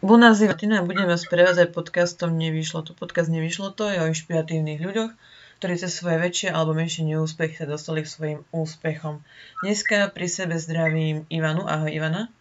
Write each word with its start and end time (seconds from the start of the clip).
Buona 0.00 0.32
Zivatina, 0.32 0.80
budeme 0.80 1.12
vás 1.12 1.28
prevádzať 1.28 1.76
podcastom 1.76 2.32
Nevyšlo 2.32 2.88
to. 2.88 2.96
Podcast 2.96 3.28
Nevyšlo 3.28 3.76
to 3.76 3.84
je 3.84 4.00
o 4.00 4.08
inšpiratívnych 4.08 4.80
ľuďoch, 4.80 5.12
ktorí 5.60 5.76
cez 5.76 5.92
svoje 5.92 6.16
väčšie 6.16 6.48
alebo 6.56 6.72
menšie 6.72 7.04
neúspechy 7.04 7.60
sa 7.60 7.68
dostali 7.68 8.00
k 8.00 8.08
svojim 8.08 8.40
úspechom. 8.48 9.20
Dneska 9.60 10.08
pri 10.08 10.24
sebe 10.24 10.56
zdravím 10.56 11.28
Ivanu. 11.28 11.68
Ahoj 11.68 11.92
Ivana. 11.92 12.32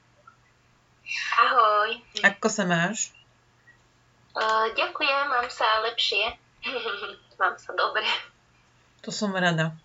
Ahoj. 1.35 1.99
Ako 2.23 2.47
sa 2.47 2.63
máš? 2.63 3.11
Uh, 4.39 4.71
ďakujem, 4.79 5.27
mám 5.27 5.51
sa 5.51 5.67
lepšie. 5.83 6.39
mám 7.43 7.59
sa 7.59 7.75
dobre. 7.75 8.07
To 9.03 9.11
som 9.11 9.35
rada. 9.35 9.75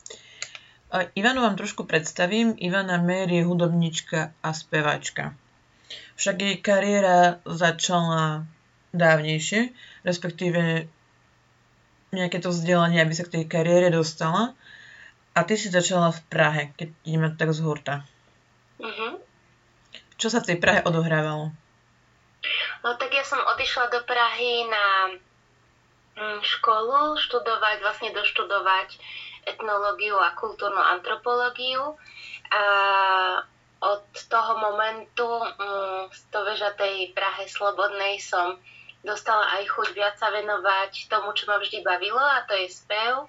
Uh, 0.94 1.10
Ivanu 1.18 1.42
vám 1.42 1.58
trošku 1.58 1.90
predstavím. 1.90 2.54
Ivana 2.54 3.02
Mér 3.02 3.34
je 3.34 3.42
hudobnička 3.42 4.30
a 4.46 4.54
spevačka. 4.54 5.34
Však 6.14 6.36
jej 6.38 6.56
kariéra 6.62 7.42
začala 7.42 8.46
dávnejšie, 8.94 9.74
respektíve 10.06 10.86
nejaké 12.14 12.38
to 12.38 12.54
vzdelanie, 12.54 13.02
aby 13.02 13.14
sa 13.14 13.26
k 13.26 13.40
tej 13.40 13.44
kariére 13.50 13.90
dostala. 13.90 14.54
A 15.34 15.42
ty 15.42 15.58
si 15.58 15.66
začala 15.66 16.14
v 16.14 16.20
Prahe, 16.30 16.62
keď 16.78 16.88
ideme 17.02 17.28
tak 17.34 17.50
z 17.50 17.58
hurta. 17.66 18.06
Uh-huh. 18.78 19.18
Čo 20.14 20.30
sa 20.30 20.38
v 20.38 20.54
tej 20.54 20.58
Prahe 20.62 20.86
odohrávalo? 20.86 21.50
No 22.86 22.88
tak 22.94 23.10
ja 23.10 23.26
som 23.26 23.42
odišla 23.42 23.90
do 23.90 24.00
Prahy 24.06 24.70
na 24.70 24.86
mm, 26.14 26.38
školu 26.46 27.18
študovať, 27.18 27.82
vlastne 27.82 28.14
doštudovať 28.14 28.94
etnológiu 29.50 30.14
a 30.22 30.38
kultúrnu 30.38 30.78
antropológiu. 30.78 31.98
A 32.54 32.62
od 33.80 34.04
toho 34.30 34.52
momentu 34.58 35.26
mm, 35.26 36.12
z 36.14 36.22
vežatej 36.30 37.12
Prahe 37.12 37.44
Slobodnej 37.50 38.22
som 38.22 38.56
dostala 39.04 39.60
aj 39.60 39.68
chuť 39.68 39.88
viac 39.92 40.16
sa 40.16 40.32
venovať 40.32 41.12
tomu, 41.12 41.36
čo 41.36 41.44
ma 41.50 41.60
vždy 41.60 41.84
bavilo 41.84 42.20
a 42.20 42.46
to 42.48 42.56
je 42.56 42.68
spev. 42.72 43.28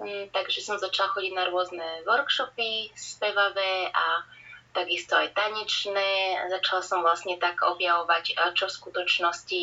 Mm, 0.00 0.32
takže 0.32 0.64
som 0.64 0.80
začala 0.80 1.12
chodiť 1.12 1.32
na 1.36 1.44
rôzne 1.52 1.86
workshopy 2.08 2.90
spevavé 2.96 3.92
a 3.92 4.24
takisto 4.72 5.14
aj 5.14 5.36
tanečné. 5.36 6.40
Začala 6.48 6.82
som 6.82 7.04
vlastne 7.04 7.36
tak 7.36 7.60
objavovať, 7.60 8.32
čo 8.56 8.66
v 8.66 8.76
skutočnosti 8.80 9.62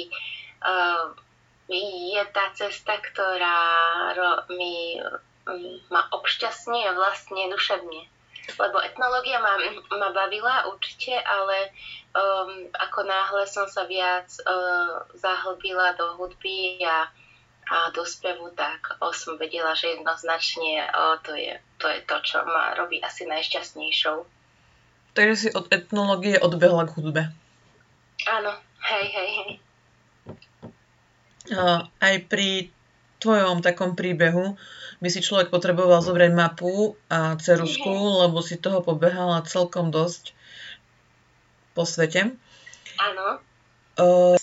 uh, 0.61 1.17
je 1.69 2.23
tá 2.29 2.53
cesta, 2.53 3.01
ktorá 3.01 3.57
mi, 4.53 5.01
mm, 5.49 5.89
ma 5.89 6.05
obšťastňuje 6.13 6.87
vlastne 6.93 7.49
duševne 7.49 8.18
lebo 8.57 8.81
etnológia 8.81 9.37
ma, 9.43 9.59
ma 9.93 10.09
bavila 10.09 10.65
určite, 10.71 11.13
ale 11.13 11.69
um, 12.15 12.65
ako 12.73 13.05
náhle 13.05 13.43
som 13.45 13.69
sa 13.69 13.85
viac 13.85 14.29
uh, 14.45 15.05
zahlbila 15.13 15.93
do 15.99 16.17
hudby 16.17 16.81
a, 16.81 17.09
a 17.69 17.77
do 17.93 18.01
spevu, 18.07 18.49
tak 18.57 18.97
som 19.13 19.37
vedela, 19.37 19.77
že 19.77 19.99
jednoznačne 19.99 20.89
o, 20.89 21.21
to, 21.21 21.37
je, 21.37 21.53
to 21.77 21.85
je 21.85 21.99
to, 22.07 22.17
čo 22.25 22.41
ma 22.47 22.73
robí 22.73 22.97
asi 23.03 23.29
najšťastnejšou. 23.29 24.25
Takže 25.13 25.35
si 25.35 25.49
od 25.53 25.69
etnológie 25.69 26.37
odbehla 26.41 26.89
k 26.89 26.93
hudbe. 26.97 27.23
Áno, 28.29 28.51
hej, 28.89 29.05
hej, 29.09 29.29
hej. 29.37 29.51
Uh, 31.49 31.81
aj 31.97 32.15
pri 32.29 32.69
tvojom 33.19 33.59
takom 33.59 33.97
príbehu 33.97 34.55
by 34.99 35.07
si 35.07 35.23
človek 35.23 35.47
potreboval 35.47 36.03
zobrať 36.03 36.31
mapu 36.35 36.99
a 37.07 37.39
cerusku, 37.39 38.19
lebo 38.23 38.43
si 38.43 38.59
toho 38.59 38.83
pobehala 38.83 39.39
celkom 39.47 39.95
dosť 39.95 40.35
po 41.71 41.87
svete. 41.87 42.35
Áno. 42.99 43.39
Uh, 43.95 44.35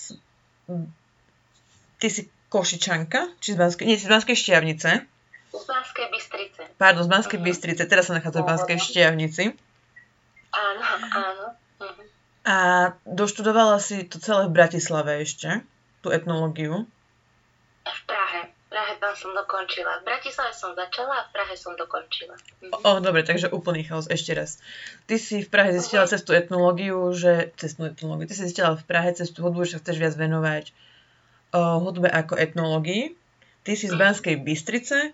ty 2.01 2.07
si 2.09 2.25
Košičanka? 2.49 3.37
Či 3.37 3.53
z 3.53 3.57
Banskej, 3.57 3.85
nie, 3.85 4.01
si 4.01 4.09
z 4.09 4.11
Banskej 4.11 4.37
Štiavnice? 4.37 4.89
Z 5.53 5.65
Banskej 5.65 6.07
Bystrice. 6.09 6.61
Pardon, 6.81 7.05
z 7.05 7.09
Banskej 7.11 7.37
uh-huh. 7.37 7.47
Bystrice. 7.53 7.83
Teraz 7.85 8.09
sa 8.09 8.17
nachádza 8.17 8.41
v 8.41 8.49
Banskej 8.49 8.77
Štiavnici. 8.81 9.43
Áno, 10.53 10.81
áno. 11.13 11.45
Uh-huh. 11.77 12.05
A 12.47 12.55
doštudovala 13.03 13.77
si 13.83 14.07
to 14.07 14.17
celé 14.17 14.47
v 14.47 14.55
Bratislave 14.55 15.21
ešte, 15.21 15.61
tú 15.99 16.09
etnológiu? 16.09 16.87
V 17.83 18.01
Prahe. 18.77 18.93
Tam 19.01 19.13
som 19.17 19.33
dokončila. 19.33 19.91
V 20.01 20.03
Bratislave 20.05 20.53
som 20.53 20.77
začala 20.77 21.13
a 21.17 21.23
v 21.25 21.29
Prahe 21.33 21.55
som 21.57 21.73
dokončila. 21.73 22.37
Mhm. 22.61 22.85
O, 22.85 22.89
dobre, 23.01 23.25
takže 23.25 23.49
úplný 23.49 23.81
chaos. 23.81 24.05
Ešte 24.05 24.37
raz. 24.37 24.61
Ty 25.09 25.17
si 25.17 25.41
v 25.41 25.49
Prahe 25.49 25.73
zistila 25.73 26.05
uh-huh. 26.05 26.13
cez 26.13 26.21
tú 26.21 26.37
etnológiu, 26.37 27.09
že... 27.17 27.49
Cez 27.57 27.73
tú 27.73 27.89
etnológiu. 27.89 28.29
Ty 28.29 28.35
si 28.37 28.43
zistila 28.45 28.77
v 28.77 28.85
Prahe 28.85 29.09
cez 29.17 29.33
tú 29.33 29.41
hudbu, 29.41 29.65
že 29.65 29.81
chceš 29.81 29.97
viac 29.97 30.13
venovať 30.13 30.77
o, 31.57 31.81
hudbe 31.81 32.05
ako 32.05 32.37
etnológii. 32.37 33.17
Ty 33.65 33.73
si 33.73 33.89
z 33.89 33.97
mhm. 33.97 34.01
Banskej 34.05 34.35
Bystrice 34.45 35.09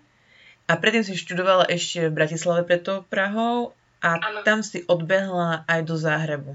a 0.68 0.72
predtým 0.76 1.04
si 1.08 1.16
študovala 1.16 1.64
ešte 1.72 2.12
v 2.12 2.16
Bratislave 2.16 2.68
pred 2.68 2.84
tou 2.84 3.00
Prahou 3.00 3.72
a 4.04 4.20
ano. 4.20 4.44
tam 4.44 4.60
si 4.60 4.84
odbehla 4.84 5.64
aj 5.64 5.80
do 5.88 5.96
Záhrebu. 5.96 6.52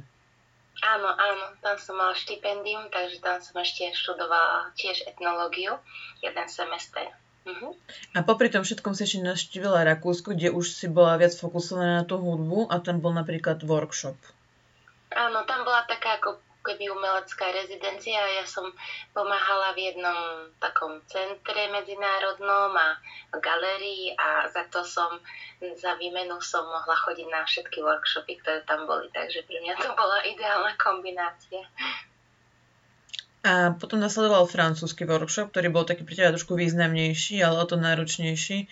Áno, 0.79 1.11
áno, 1.11 1.45
tam 1.59 1.75
som 1.75 1.99
mala 1.99 2.15
štipendium, 2.15 2.87
takže 2.87 3.19
tam 3.19 3.43
som 3.43 3.59
ešte 3.59 3.91
študovala 3.91 4.71
tiež 4.79 5.03
etnológiu, 5.11 5.75
jeden 6.23 6.47
semester. 6.47 7.11
Uh-huh. 7.43 7.75
A 8.15 8.23
popri 8.23 8.51
tom 8.51 8.63
všetkom 8.63 8.95
si 8.95 9.07
ešte 9.07 9.23
navštívila 9.23 9.83
Rakúsku, 9.83 10.35
kde 10.35 10.55
už 10.55 10.65
si 10.71 10.87
bola 10.87 11.19
viac 11.19 11.35
fokusovaná 11.35 12.03
na 12.03 12.03
tú 12.07 12.19
hudbu 12.19 12.71
a 12.71 12.79
tam 12.79 13.03
bol 13.03 13.11
napríklad 13.11 13.63
workshop. 13.63 14.15
Áno, 15.15 15.43
tam 15.49 15.65
bola 15.65 15.83
taká 15.89 16.21
ako 16.21 16.48
keby 16.63 16.91
umelecká 16.91 17.49
rezidencia. 17.55 18.19
Ja 18.19 18.45
som 18.45 18.67
pomáhala 19.15 19.71
v 19.73 19.91
jednom 19.91 20.19
takom 20.59 20.99
centre 21.07 21.71
medzinárodnom 21.71 22.75
a 22.75 22.99
v 23.31 23.37
galérii 23.39 24.13
a 24.19 24.51
za 24.51 24.67
to 24.67 24.83
som, 24.83 25.19
za 25.59 25.95
výmenu 25.95 26.37
som 26.43 26.67
mohla 26.67 26.95
chodiť 26.95 27.27
na 27.31 27.41
všetky 27.47 27.79
workshopy, 27.79 28.39
ktoré 28.43 28.59
tam 28.67 28.83
boli. 28.85 29.07
Takže 29.15 29.47
pre 29.47 29.57
mňa 29.63 29.75
to 29.79 29.89
bola 29.95 30.19
ideálna 30.27 30.73
kombinácia. 30.75 31.63
A 33.39 33.71
potom 33.71 34.03
nasledoval 34.03 34.51
francúzsky 34.51 35.07
workshop, 35.07 35.55
ktorý 35.55 35.71
bol 35.71 35.87
taký 35.87 36.03
pre 36.03 36.11
teba 36.11 36.35
trošku 36.35 36.59
významnejší, 36.59 37.39
ale 37.39 37.63
o 37.63 37.65
to 37.65 37.79
náročnejší. 37.79 38.67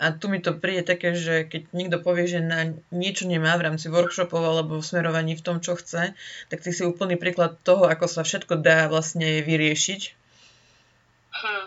A 0.00 0.16
tu 0.16 0.32
mi 0.32 0.40
to 0.40 0.56
príde 0.56 0.88
také, 0.88 1.12
že 1.12 1.44
keď 1.44 1.76
niekto 1.76 2.00
povie, 2.00 2.24
že 2.24 2.40
na 2.40 2.72
niečo 2.88 3.28
nemá 3.28 3.52
v 3.60 3.68
rámci 3.68 3.92
workshopov 3.92 4.40
alebo 4.40 4.80
v 4.80 4.88
smerovaní 4.88 5.36
v 5.36 5.44
tom, 5.44 5.60
čo 5.60 5.76
chce, 5.76 6.16
tak 6.48 6.58
ty 6.64 6.72
si 6.72 6.88
úplný 6.88 7.20
príklad 7.20 7.60
toho, 7.60 7.84
ako 7.84 8.08
sa 8.08 8.24
všetko 8.24 8.64
dá 8.64 8.88
vlastne 8.88 9.44
vyriešiť. 9.44 10.00
Hm. 11.36 11.66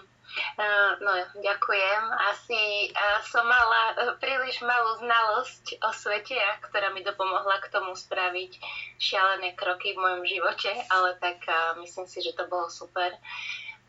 No, 1.03 1.13
ďakujem. 1.41 2.03
Asi 2.33 2.89
som 3.29 3.45
mala 3.45 4.15
príliš 4.17 4.61
malú 4.61 5.01
znalosť 5.01 5.81
o 5.81 5.89
svete, 5.93 6.37
ktorá 6.69 6.93
mi 6.93 7.05
dopomohla 7.05 7.61
k 7.61 7.69
tomu 7.69 7.93
spraviť 7.97 8.57
šialené 8.97 9.53
kroky 9.53 9.93
v 9.93 10.01
mojom 10.01 10.23
živote, 10.25 10.71
ale 10.89 11.17
tak 11.21 11.41
myslím 11.81 12.05
si, 12.09 12.21
že 12.21 12.37
to 12.37 12.49
bolo 12.49 12.69
super. 12.69 13.13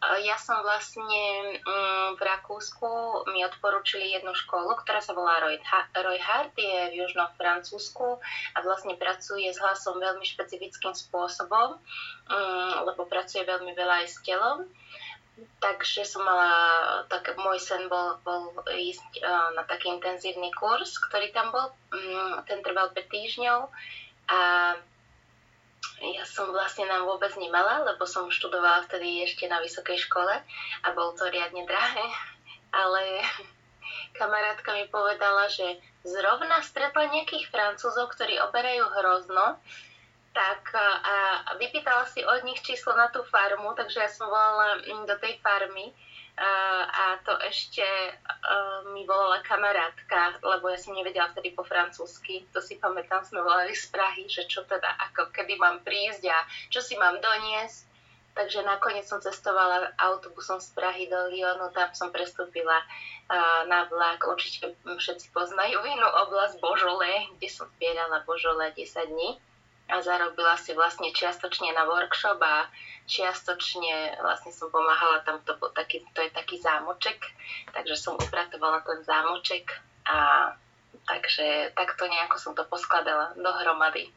Ja 0.05 0.37
som 0.37 0.61
vlastne 0.61 1.25
mm, 1.65 2.21
v 2.21 2.21
Rakúsku, 2.21 3.25
mi 3.33 3.41
odporúčili 3.41 4.13
jednu 4.13 4.37
školu, 4.37 4.77
ktorá 4.85 5.01
sa 5.01 5.17
volá 5.17 5.41
Roy 5.41 5.57
Hart, 6.21 6.53
je 6.61 6.93
v 6.93 6.99
južnom 7.01 7.33
Francúzsku 7.41 8.21
a 8.53 8.59
vlastne 8.61 9.01
pracuje 9.01 9.49
s 9.49 9.57
hlasom 9.57 9.97
veľmi 9.97 10.27
špecifickým 10.29 10.93
spôsobom, 10.93 11.81
mm, 12.29 12.85
lebo 12.85 13.09
pracuje 13.09 13.49
veľmi 13.49 13.73
veľa 13.73 14.05
aj 14.05 14.09
s 14.13 14.19
telom. 14.21 14.69
Takže 15.59 16.07
som 16.07 16.23
mala, 16.23 16.53
tak 17.11 17.35
môj 17.41 17.59
sen 17.59 17.91
bol, 17.91 18.21
bol 18.23 18.55
ísť 18.71 19.25
na 19.57 19.67
taký 19.67 19.91
intenzívny 19.91 20.53
kurz, 20.55 21.01
ktorý 21.11 21.33
tam 21.35 21.51
bol. 21.51 21.73
Mm, 21.91 22.45
ten 22.45 22.61
trval 22.61 22.93
5 22.93 23.09
týždňov 23.09 23.73
a 24.31 24.41
ja 26.01 26.25
som 26.29 26.51
vlastne 26.53 26.85
nám 26.89 27.09
vôbec 27.09 27.33
nemala, 27.41 27.85
lebo 27.85 28.05
som 28.05 28.33
študovala 28.33 28.85
vtedy 28.89 29.25
ešte 29.25 29.49
na 29.49 29.61
vysokej 29.61 29.97
škole 30.09 30.35
a 30.85 30.89
bol 30.93 31.17
to 31.17 31.29
riadne 31.29 31.65
drahé. 31.65 32.07
Ale 32.75 33.23
kamarátka 34.19 34.75
mi 34.75 34.87
povedala, 34.91 35.47
že 35.49 35.79
zrovna 36.05 36.61
stretla 36.61 37.09
nejakých 37.09 37.49
francúzov, 37.49 38.13
ktorí 38.13 38.37
oberajú 38.45 38.85
hrozno, 39.01 39.59
tak 40.35 40.75
a 40.75 41.55
vypýtala 41.63 42.11
si 42.11 42.27
od 42.27 42.43
nich 42.43 42.59
číslo 42.67 42.99
na 42.99 43.07
tú 43.07 43.23
farmu, 43.31 43.71
takže 43.79 44.03
ja 44.03 44.11
som 44.11 44.27
volala 44.27 44.83
mm, 44.83 45.07
do 45.07 45.17
tej 45.23 45.39
farmy 45.39 45.95
a 46.91 47.23
to 47.23 47.31
ešte 47.47 47.87
mi 48.91 49.07
volala 49.07 49.39
kamarátka, 49.47 50.43
lebo 50.43 50.67
ja 50.67 50.75
som 50.75 50.99
nevedela 50.99 51.31
vtedy 51.31 51.55
po 51.55 51.63
francúzsky, 51.63 52.43
to 52.51 52.59
si 52.59 52.75
pamätám, 52.83 53.23
sme 53.23 53.39
volali 53.39 53.71
z 53.71 53.87
Prahy, 53.95 54.27
že 54.27 54.43
čo 54.51 54.67
teda, 54.67 54.99
ako 55.11 55.31
kedy 55.31 55.55
mám 55.55 55.87
prísť 55.87 56.27
a 56.27 56.39
čo 56.75 56.83
si 56.83 56.99
mám 56.99 57.23
doniesť. 57.23 57.95
Takže 58.35 58.67
nakoniec 58.67 59.07
som 59.07 59.23
cestovala 59.23 59.95
autobusom 59.95 60.59
z 60.59 60.75
Prahy 60.75 61.07
do 61.07 61.31
Lyonu, 61.31 61.71
tam 61.71 61.95
som 61.95 62.11
prestúpila 62.11 62.83
na 63.71 63.87
vlak. 63.87 64.27
Určite 64.27 64.75
všetci 64.83 65.31
poznajú 65.31 65.79
inú 65.87 66.09
oblasť 66.27 66.59
Božole, 66.59 67.31
kde 67.39 67.47
som 67.47 67.71
zbierala 67.79 68.27
Božole 68.27 68.75
10 68.75 68.91
dní. 69.07 69.39
A 69.89 70.01
zarobila 70.01 70.57
si 70.57 70.73
vlastne 70.73 71.13
čiastočne 71.13 71.73
na 71.77 71.85
workshop 71.85 72.41
a 72.41 72.69
čiastočne 73.05 74.17
vlastne 74.25 74.49
som 74.49 74.73
pomáhala 74.73 75.21
tam, 75.29 75.45
to, 75.45 75.53
taký, 75.77 76.01
to 76.17 76.25
je 76.25 76.31
taký 76.33 76.57
zámoček, 76.57 77.21
takže 77.77 77.95
som 78.01 78.17
upratovala 78.17 78.81
ten 78.81 79.05
zámoček 79.05 79.69
a 80.09 80.51
takže 81.05 81.77
takto 81.77 82.09
nejako 82.09 82.37
som 82.41 82.53
to 82.57 82.65
poskladala 82.65 83.37
dohromady. 83.37 84.09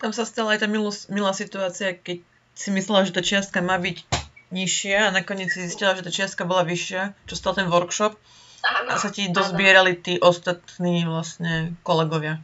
Tam 0.00 0.16
sa 0.16 0.24
stala 0.24 0.56
aj 0.56 0.64
tá 0.64 0.68
milú, 0.70 0.88
milá 1.12 1.36
situácia, 1.36 1.92
keď 1.92 2.24
si 2.56 2.68
myslela, 2.72 3.04
že 3.04 3.12
tá 3.12 3.20
čiastka 3.20 3.60
má 3.60 3.76
byť 3.76 4.08
nižšia 4.54 5.10
a 5.10 5.14
nakoniec 5.14 5.50
si 5.50 5.66
zistila, 5.66 5.98
že 5.98 6.06
tá 6.06 6.12
čiastka 6.14 6.48
bola 6.48 6.64
vyššia, 6.64 7.12
čo 7.28 7.34
stal 7.34 7.58
ten 7.58 7.68
workshop 7.68 8.16
Áno, 8.64 8.88
a 8.88 8.96
sa 8.96 9.12
ti 9.12 9.28
dozbierali 9.28 10.00
tí 10.00 10.16
ostatní 10.16 11.04
vlastne 11.04 11.76
kolegovia. 11.84 12.40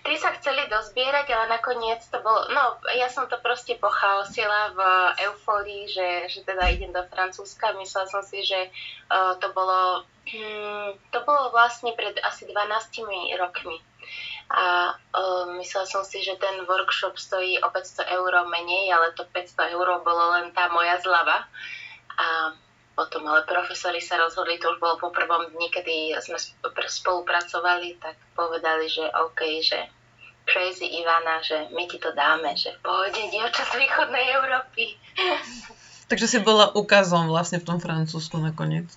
Tí 0.00 0.14
sa 0.16 0.32
chceli 0.38 0.70
dozbierať, 0.70 1.26
ale 1.34 1.46
nakoniec 1.50 2.00
to 2.08 2.22
bolo, 2.22 2.46
no 2.54 2.78
ja 2.94 3.10
som 3.10 3.26
to 3.26 3.36
proste 3.42 3.74
pochaosila 3.76 4.72
v 4.74 4.80
eufórii, 5.28 5.90
že, 5.90 6.30
že 6.30 6.40
teda 6.46 6.70
idem 6.70 6.94
do 6.94 7.02
Francúzska. 7.10 7.76
Myslela 7.76 8.06
som 8.06 8.22
si, 8.22 8.46
že 8.46 8.70
uh, 9.10 9.34
to 9.42 9.50
bolo, 9.50 10.06
hmm, 10.30 10.96
to 11.10 11.18
bolo 11.26 11.50
vlastne 11.50 11.92
pred 11.98 12.16
asi 12.22 12.46
12 12.46 12.58
rokmi. 13.38 13.78
A 14.50 14.94
uh, 14.94 15.46
myslela 15.62 15.86
som 15.86 16.02
si, 16.02 16.22
že 16.26 16.34
ten 16.38 16.66
workshop 16.66 17.14
stojí 17.14 17.62
o 17.62 17.70
500 17.70 18.10
eur 18.10 18.32
menej, 18.50 18.90
ale 18.90 19.14
to 19.14 19.22
500 19.26 19.74
eur 19.74 19.88
bolo 20.02 20.34
len 20.34 20.50
tá 20.50 20.66
moja 20.70 20.98
zlava. 20.98 21.46
A 22.18 22.54
potom 23.00 23.24
ale 23.24 23.48
profesori 23.48 23.96
sa 24.04 24.20
rozhodli, 24.20 24.60
to 24.60 24.76
už 24.76 24.76
bolo 24.76 25.00
po 25.00 25.08
prvom 25.08 25.48
dni, 25.56 25.72
kedy 25.72 26.20
sme 26.20 26.36
spolupracovali, 26.84 27.96
tak 27.96 28.20
povedali, 28.36 28.92
že 28.92 29.08
OK, 29.08 29.40
že 29.64 29.88
crazy 30.44 30.84
Ivana, 31.00 31.40
že 31.40 31.72
my 31.72 31.88
ti 31.88 31.96
to 31.96 32.12
dáme, 32.12 32.52
že 32.60 32.76
v 32.76 32.80
pohode, 32.84 33.16
dievča 33.16 33.64
z 33.64 33.80
východnej 33.80 34.36
Európy. 34.36 35.00
Takže 36.12 36.26
si 36.28 36.38
bola 36.44 36.76
ukazom 36.76 37.32
vlastne 37.32 37.64
v 37.64 37.72
tom 37.72 37.78
Francúzsku 37.80 38.36
nakoniec. 38.36 38.92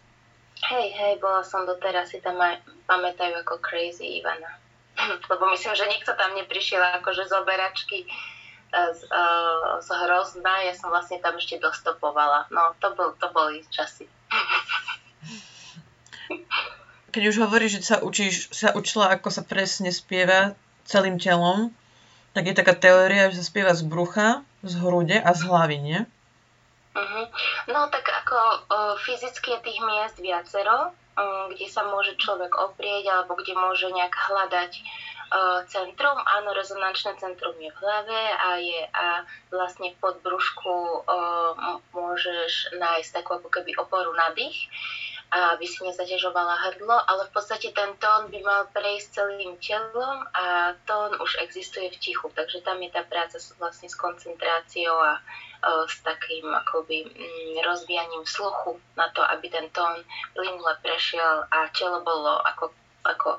Hej, 0.67 0.87
hej, 0.99 1.13
bola 1.23 1.47
som 1.47 1.63
doteraz, 1.63 2.11
si 2.11 2.19
tam 2.19 2.35
aj 2.43 2.59
pamätajú 2.83 3.39
ako 3.39 3.63
crazy 3.63 4.19
Ivana. 4.19 4.59
Lebo 5.31 5.47
myslím, 5.55 5.79
že 5.79 5.87
nikto 5.87 6.11
tam 6.19 6.35
neprišiel 6.35 6.83
akože 6.99 7.23
z 7.23 7.33
oberačky 7.39 8.03
z, 8.73 9.01
uh, 9.05 9.77
z 9.79 9.89
Hrozna, 9.93 10.65
ja 10.65 10.73
som 10.73 10.89
vlastne 10.89 11.21
tam 11.21 11.37
ešte 11.37 11.61
dostopovala. 11.61 12.49
No, 12.49 12.73
to, 12.81 12.97
bol, 12.97 13.13
to 13.21 13.29
boli 13.29 13.61
časy. 13.69 14.09
Keď 17.13 17.23
už 17.29 17.45
hovoríš, 17.45 17.77
že 17.77 17.81
sa, 17.85 17.97
učíš, 18.01 18.49
sa 18.49 18.73
učila, 18.73 19.13
ako 19.13 19.29
sa 19.29 19.45
presne 19.45 19.93
spieva 19.93 20.57
celým 20.89 21.21
telom, 21.21 21.69
tak 22.33 22.49
je 22.49 22.57
taká 22.57 22.73
teória, 22.73 23.29
že 23.29 23.45
sa 23.45 23.45
spieva 23.45 23.77
z 23.77 23.85
brucha, 23.85 24.41
z 24.65 24.73
hrude 24.81 25.21
a 25.21 25.31
z 25.37 25.41
hlavy, 25.45 25.77
nie? 25.77 25.99
Uh-huh. 26.93 27.25
No 27.69 27.89
tak 27.93 28.05
ako 28.05 28.37
uh, 28.69 28.93
fyzicky 29.01 29.57
je 29.57 29.65
tých 29.65 29.79
miest 29.85 30.17
viacero, 30.17 30.93
um, 31.17 31.53
kde 31.53 31.69
sa 31.69 31.85
môže 31.85 32.17
človek 32.17 32.53
oprieť 32.57 33.09
alebo 33.09 33.37
kde 33.37 33.53
môže 33.53 33.89
nejak 33.93 34.13
hľadať 34.13 34.71
centrum, 35.69 36.17
áno, 36.17 36.53
rezonančné 36.53 37.17
centrum 37.17 37.57
je 37.57 37.73
v 37.73 37.79
hlave 37.81 38.21
a 38.37 38.49
je 38.61 38.81
a 38.93 39.25
vlastne 39.49 39.89
v 39.93 39.99
podbrušku 40.01 41.05
môžeš 41.93 42.77
nájsť 42.77 43.09
takú 43.09 43.41
ako 43.41 43.49
keby 43.49 43.73
oporu 43.81 44.13
na 44.13 44.29
dých 44.37 44.69
aby 45.33 45.65
si 45.65 45.81
nezaťažovala 45.81 46.55
hrdlo, 46.69 46.93
ale 47.09 47.25
v 47.25 47.31
podstate 47.33 47.73
ten 47.73 47.89
tón 47.97 48.29
by 48.29 48.37
mal 48.45 48.69
prejsť 48.69 49.17
celým 49.17 49.57
telom 49.57 50.29
a 50.29 50.77
tón 50.85 51.17
už 51.17 51.41
existuje 51.41 51.89
v 51.89 51.97
tichu, 51.97 52.29
takže 52.37 52.61
tam 52.61 52.77
je 52.85 52.93
tá 52.93 53.01
práca 53.01 53.41
vlastne 53.57 53.89
s 53.89 53.97
koncentráciou 53.97 54.93
a 54.93 55.17
s 55.89 55.95
takým 56.05 56.45
akoby 56.53 57.07
mm, 57.07 57.65
rozvíjaním 57.65 58.27
sluchu 58.27 58.77
na 58.93 59.09
to, 59.15 59.23
aby 59.25 59.49
ten 59.49 59.71
tón 59.73 60.05
plynule 60.35 60.75
prešiel 60.83 61.47
a 61.49 61.71
telo 61.71 62.03
bolo 62.03 62.37
ako, 62.43 62.69
ako 63.07 63.29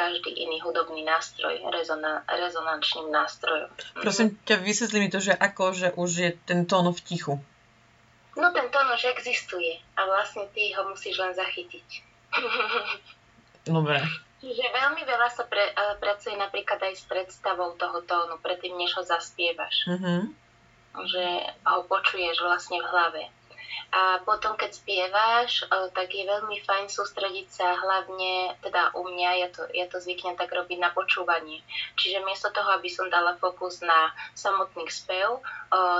každý 0.00 0.32
iný 0.32 0.64
hudobný 0.64 1.04
nástroj 1.04 1.60
rezona, 1.68 2.24
rezonančným 2.24 3.12
nástrojom. 3.12 3.68
Prosím 4.00 4.40
ťa, 4.48 4.56
vysvetli 4.64 4.98
mi 5.04 5.12
to, 5.12 5.20
že 5.20 5.36
ako, 5.36 5.76
že 5.76 5.88
už 5.92 6.10
je 6.16 6.30
ten 6.48 6.64
tón 6.64 6.88
v 6.88 7.00
tichu. 7.04 7.36
No 8.40 8.48
ten 8.56 8.72
tón 8.72 8.88
už 8.88 9.12
existuje 9.12 9.76
a 10.00 10.00
vlastne 10.08 10.48
ty 10.56 10.72
ho 10.72 10.88
musíš 10.88 11.20
len 11.20 11.36
zachytiť. 11.36 11.88
Dobre. 13.76 14.00
Čiže 14.40 14.64
veľmi 14.72 15.04
veľa 15.04 15.28
sa 15.28 15.44
pre, 15.44 15.60
uh, 15.76 16.00
pracuje 16.00 16.32
napríklad 16.32 16.80
aj 16.80 16.94
s 16.96 17.04
predstavou 17.04 17.76
toho 17.76 18.00
tónu, 18.08 18.40
predtým 18.40 18.72
než 18.72 18.96
ho 18.96 19.04
zaspievaš. 19.04 19.84
Mm-hmm. 19.84 20.20
Že 20.96 21.24
ho 21.68 21.84
počuješ 21.84 22.40
vlastne 22.40 22.80
v 22.80 22.88
hlave. 22.88 23.22
A 23.90 24.22
potom, 24.22 24.54
keď 24.54 24.70
spievaš, 24.70 25.66
tak 25.94 26.14
je 26.14 26.22
veľmi 26.22 26.62
fajn 26.62 26.86
sústrediť 26.86 27.46
sa 27.50 27.74
hlavne, 27.74 28.54
teda 28.62 28.94
u 28.94 29.02
mňa, 29.06 29.30
ja 29.42 29.48
to, 29.50 29.66
ja 29.74 29.86
to 29.90 29.98
zvyknem 29.98 30.38
tak 30.38 30.50
robiť 30.54 30.78
na 30.78 30.94
počúvanie. 30.94 31.62
Čiže 31.98 32.22
miesto 32.22 32.54
toho, 32.54 32.70
aby 32.78 32.86
som 32.86 33.10
dala 33.10 33.34
fokus 33.38 33.82
na 33.82 34.14
samotný 34.38 34.86
spev, 34.86 35.42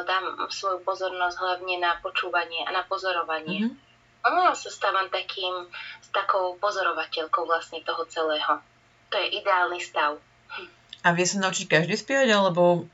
dám 0.07 0.47
svoju 0.51 0.87
pozornosť 0.87 1.37
hlavne 1.39 1.83
na 1.83 1.99
počúvanie 1.99 2.63
a 2.67 2.71
na 2.71 2.87
pozorovanie. 2.87 3.71
Mm-hmm. 3.71 3.89
No, 4.31 4.53
sa 4.53 4.71
stávam 4.71 5.09
takým, 5.09 5.67
s 6.05 6.09
takou 6.13 6.55
pozorovateľkou 6.61 7.49
vlastne 7.49 7.81
toho 7.83 8.05
celého. 8.07 8.61
To 9.11 9.17
je 9.19 9.41
ideálny 9.41 9.81
stav. 9.83 10.21
A 11.01 11.17
vie 11.17 11.25
sa 11.25 11.41
naučiť 11.41 11.67
každý 11.67 11.97
spievať, 11.97 12.29
alebo 12.29 12.85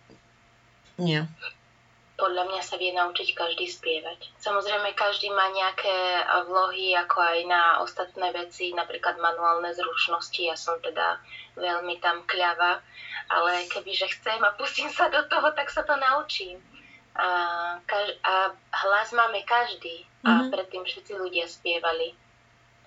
nie? 0.97 1.27
Podľa 2.17 2.49
mňa 2.49 2.63
sa 2.65 2.81
vie 2.81 2.97
naučiť 2.97 3.37
každý 3.37 3.69
spievať. 3.69 4.33
Samozrejme, 4.41 4.97
každý 4.97 5.29
má 5.29 5.53
nejaké 5.53 6.25
vlohy, 6.49 6.97
ako 6.97 7.21
aj 7.21 7.39
na 7.45 7.63
ostatné 7.85 8.33
veci, 8.33 8.73
napríklad 8.73 9.21
manuálne 9.21 9.69
zručnosti. 9.77 10.41
Ja 10.41 10.57
som 10.57 10.81
teda 10.81 11.21
veľmi 11.61 12.01
tam 12.01 12.25
kľava, 12.25 12.81
ale 13.29 13.69
kebyže 13.69 14.09
chcem 14.17 14.41
a 14.41 14.57
pustím 14.57 14.89
sa 14.89 15.13
do 15.13 15.29
toho, 15.29 15.53
tak 15.53 15.69
sa 15.69 15.85
to 15.85 15.93
naučím. 15.97 16.57
A, 17.17 17.29
kaž- 17.85 18.17
a 18.25 18.53
hlas 18.73 19.13
máme 19.13 19.45
každý 19.45 20.05
a 20.25 20.29
mm-hmm. 20.29 20.51
predtým 20.53 20.85
všetci 20.85 21.13
ľudia 21.17 21.49
spievali. 21.49 22.13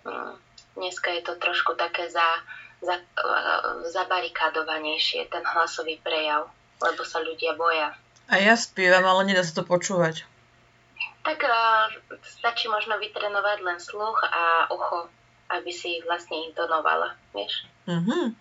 Mm, 0.05 0.37
dneska 0.77 1.13
je 1.13 1.21
to 1.25 1.33
trošku 1.37 1.73
také 1.77 2.09
za, 2.09 2.41
za, 2.81 2.97
zabarikádovanejšie, 3.89 5.29
ten 5.33 5.45
hlasový 5.45 5.97
prejav, 6.01 6.49
lebo 6.81 7.01
sa 7.05 7.21
ľudia 7.21 7.57
boja. 7.57 7.93
A 8.29 8.37
ja 8.37 8.53
spievam, 8.53 9.01
ale 9.09 9.25
nedá 9.25 9.41
sa 9.41 9.57
to 9.57 9.65
počúvať. 9.65 10.21
Tak 11.25 11.39
uh, 11.41 11.89
stačí 12.21 12.69
možno 12.69 13.01
vytrenovať 13.01 13.57
len 13.65 13.81
sluch 13.81 14.21
a 14.21 14.69
ucho, 14.69 15.09
aby 15.49 15.73
si 15.73 15.99
vlastne 16.05 16.37
intonovala, 16.49 17.17
vieš? 17.33 17.65
Mhm. 17.89 18.37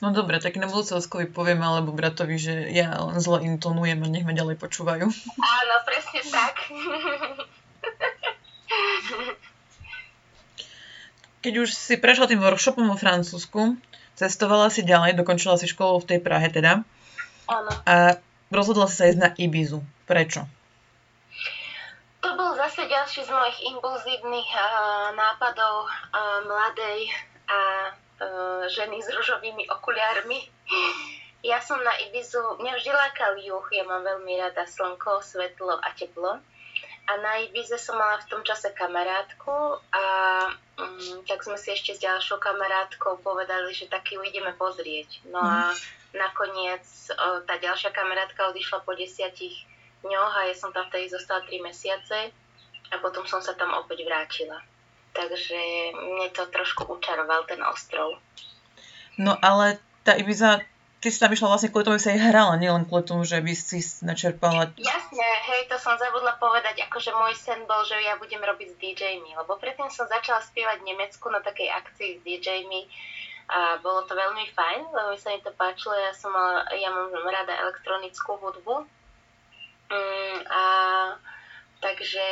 No 0.00 0.16
dobre, 0.16 0.40
tak 0.40 0.56
na 0.56 0.64
budúce 0.64 0.96
Oskovi 0.96 1.28
poviem 1.28 1.60
alebo 1.60 1.92
bratovi, 1.92 2.40
že 2.40 2.72
ja 2.72 2.96
len 3.04 3.20
zle 3.20 3.44
intonujem 3.44 4.00
a 4.00 4.08
nech 4.08 4.24
ma 4.24 4.32
ďalej 4.32 4.56
počúvajú. 4.56 5.04
Áno, 5.60 5.74
presne 5.84 6.24
tak. 6.32 6.56
Keď 11.44 11.54
už 11.60 11.72
si 11.72 11.96
prešla 12.00 12.28
tým 12.28 12.40
workshopom 12.40 12.88
vo 12.88 12.96
Francúzsku, 12.96 13.76
cestovala 14.16 14.68
si 14.72 14.84
ďalej, 14.84 15.16
dokončila 15.20 15.56
si 15.60 15.68
školu 15.68 16.00
v 16.00 16.08
tej 16.16 16.20
Prahe 16.20 16.48
teda. 16.52 16.84
Áno. 17.48 17.70
A 17.84 18.20
rozhodla 18.50 18.90
sa 18.90 19.06
ísť 19.06 19.18
na 19.18 19.30
Ibizu. 19.32 19.80
Prečo? 20.04 20.44
To 22.20 22.28
bol 22.36 22.52
zase 22.58 22.84
ďalší 22.84 23.24
z 23.24 23.30
mojich 23.32 23.58
impulzívnych 23.72 24.50
uh, 24.52 25.08
nápadov 25.16 25.88
uh, 25.88 26.44
mladej 26.44 27.08
a 27.48 27.60
uh, 27.88 28.62
ženy 28.68 29.00
s 29.00 29.08
ružovými 29.08 29.64
okuliármi. 29.72 30.44
Ja 31.40 31.64
som 31.64 31.80
na 31.80 31.96
Ibizu, 32.04 32.60
mňa 32.60 32.76
vždy 32.76 32.90
lákal 32.92 33.40
juh, 33.40 33.64
ja 33.72 33.88
mám 33.88 34.04
veľmi 34.04 34.36
rada 34.36 34.68
slnko, 34.68 35.24
svetlo 35.24 35.80
a 35.80 35.88
teplo. 35.96 36.36
A 37.08 37.12
na 37.24 37.40
Ibize 37.40 37.80
som 37.80 37.96
mala 37.96 38.20
v 38.20 38.28
tom 38.28 38.44
čase 38.44 38.70
kamarátku 38.76 39.80
a 39.90 40.04
um, 40.76 41.24
tak 41.24 41.40
sme 41.40 41.56
si 41.56 41.72
ešte 41.72 41.96
s 41.96 42.04
ďalšou 42.04 42.36
kamarátkou 42.36 43.24
povedali, 43.24 43.72
že 43.72 43.88
taký 43.88 44.20
ideme 44.20 44.52
pozrieť. 44.60 45.24
No 45.32 45.40
a 45.40 45.72
mhm 45.72 45.99
nakoniec 46.14 46.82
o, 47.14 47.42
tá 47.46 47.58
ďalšia 47.58 47.94
kamarátka 47.94 48.50
odišla 48.50 48.82
po 48.82 48.94
desiatich 48.98 49.66
dňoch 50.02 50.32
a 50.32 50.40
ja 50.50 50.54
som 50.56 50.74
tam 50.74 50.88
vtedy 50.88 51.12
zostala 51.12 51.44
3 51.46 51.60
mesiace 51.62 52.32
a 52.90 52.94
potom 52.98 53.22
som 53.28 53.38
sa 53.38 53.54
tam 53.54 53.70
opäť 53.78 54.02
vrátila. 54.02 54.58
Takže 55.10 55.58
mne 55.94 56.28
to 56.30 56.46
trošku 56.50 56.86
učaroval 56.86 57.46
ten 57.46 57.58
ostrov. 57.66 58.18
No 59.18 59.34
ale 59.42 59.82
tá 60.06 60.14
Ibiza, 60.14 60.62
ty 61.02 61.10
si 61.10 61.18
tam 61.18 61.34
išla 61.34 61.50
vlastne 61.50 61.68
kvôli 61.68 61.86
tomu, 61.86 61.98
že 61.98 62.08
sa 62.08 62.14
aj 62.14 62.22
hrala, 62.30 62.54
nielen 62.56 62.86
kvôli 62.86 63.04
tomu, 63.04 63.26
že 63.26 63.42
by 63.42 63.52
si 63.52 63.82
načerpala... 64.06 64.70
Jasne, 64.78 65.28
hej, 65.50 65.66
to 65.66 65.76
som 65.76 65.98
zabudla 65.98 66.38
povedať, 66.38 66.86
akože 66.86 67.10
môj 67.12 67.34
sen 67.36 67.60
bol, 67.66 67.82
že 67.82 67.98
ja 68.00 68.16
budem 68.16 68.40
robiť 68.40 68.68
s 68.70 68.76
DJmi, 68.78 69.34
lebo 69.34 69.58
predtým 69.58 69.90
som 69.90 70.06
začala 70.06 70.40
spievať 70.40 70.80
v 70.80 70.88
Nemecku 70.94 71.26
na 71.28 71.42
takej 71.42 71.68
akcii 71.68 72.10
s 72.16 72.20
DJmi 72.22 72.82
a 73.50 73.82
bolo 73.82 74.06
to 74.06 74.14
veľmi 74.14 74.46
fajn, 74.54 74.94
veľmi 74.94 75.18
sa 75.18 75.34
mi 75.34 75.42
to 75.42 75.50
páčilo, 75.58 75.98
ja 75.98 76.14
som 76.14 76.30
mala, 76.30 76.62
ja 76.70 76.86
mám 76.94 77.10
rada 77.26 77.50
elektronickú 77.66 78.38
hudbu 78.38 78.86
mm, 79.90 80.38
a 80.46 80.64
takže 81.82 82.26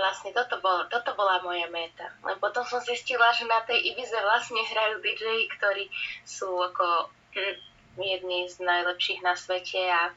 vlastne 0.00 0.32
toto, 0.32 0.56
bol, 0.64 0.88
toto 0.88 1.12
bola 1.18 1.44
moja 1.44 1.68
meta. 1.68 2.08
Len 2.24 2.40
potom 2.40 2.64
som 2.64 2.80
zistila, 2.80 3.28
že 3.36 3.44
na 3.44 3.60
tej 3.68 3.92
Ibize 3.92 4.16
vlastne 4.24 4.62
hrajú 4.64 5.04
DJ, 5.04 5.50
ktorí 5.60 5.92
sú 6.24 6.48
ako 6.48 7.12
hm, 7.36 7.56
jedni 8.00 8.48
z 8.48 8.64
najlepších 8.64 9.20
na 9.20 9.36
svete 9.36 9.82
a 9.92 10.14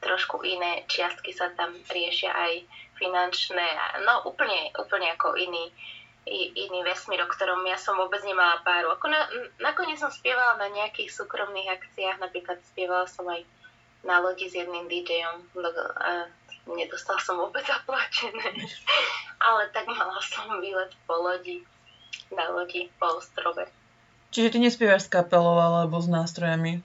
trošku 0.00 0.40
iné 0.46 0.88
čiastky 0.88 1.36
sa 1.36 1.52
tam 1.52 1.74
riešia 1.92 2.32
aj 2.32 2.64
finančné, 2.96 3.66
no 4.08 4.24
úplne, 4.24 4.72
úplne 4.78 5.12
ako 5.16 5.36
iný, 5.36 5.68
iný 6.26 6.82
vesmír, 6.82 7.22
o 7.22 7.30
ktorom 7.30 7.62
ja 7.70 7.78
som 7.78 7.94
vôbec 7.94 8.18
nemala 8.26 8.58
páru. 8.66 8.90
Ako 8.90 9.06
na, 9.06 9.30
nakoniec 9.62 10.02
som 10.02 10.10
spievala 10.10 10.58
na 10.58 10.68
nejakých 10.74 11.14
súkromných 11.14 11.70
akciách, 11.70 12.18
napríklad 12.18 12.58
spievala 12.66 13.06
som 13.06 13.30
aj 13.30 13.46
na 14.02 14.18
lodi 14.18 14.50
s 14.50 14.58
jedným 14.58 14.90
DJom 14.90 15.54
a 16.02 16.26
nedostal 16.66 17.18
som 17.22 17.38
vôbec 17.38 17.62
zaplačené. 17.70 18.58
Ale 19.38 19.70
tak 19.70 19.86
mala 19.86 20.18
som 20.18 20.58
výlet 20.58 20.90
po 21.06 21.14
lodi, 21.14 21.62
na 22.34 22.50
lodi 22.50 22.90
po 22.98 23.22
ostrove. 23.22 23.70
Čiže 24.34 24.52
ty 24.52 24.58
nespievaš 24.58 25.06
s 25.06 25.12
kapelou 25.12 25.54
alebo 25.62 26.02
s 26.02 26.10
nástrojami? 26.10 26.82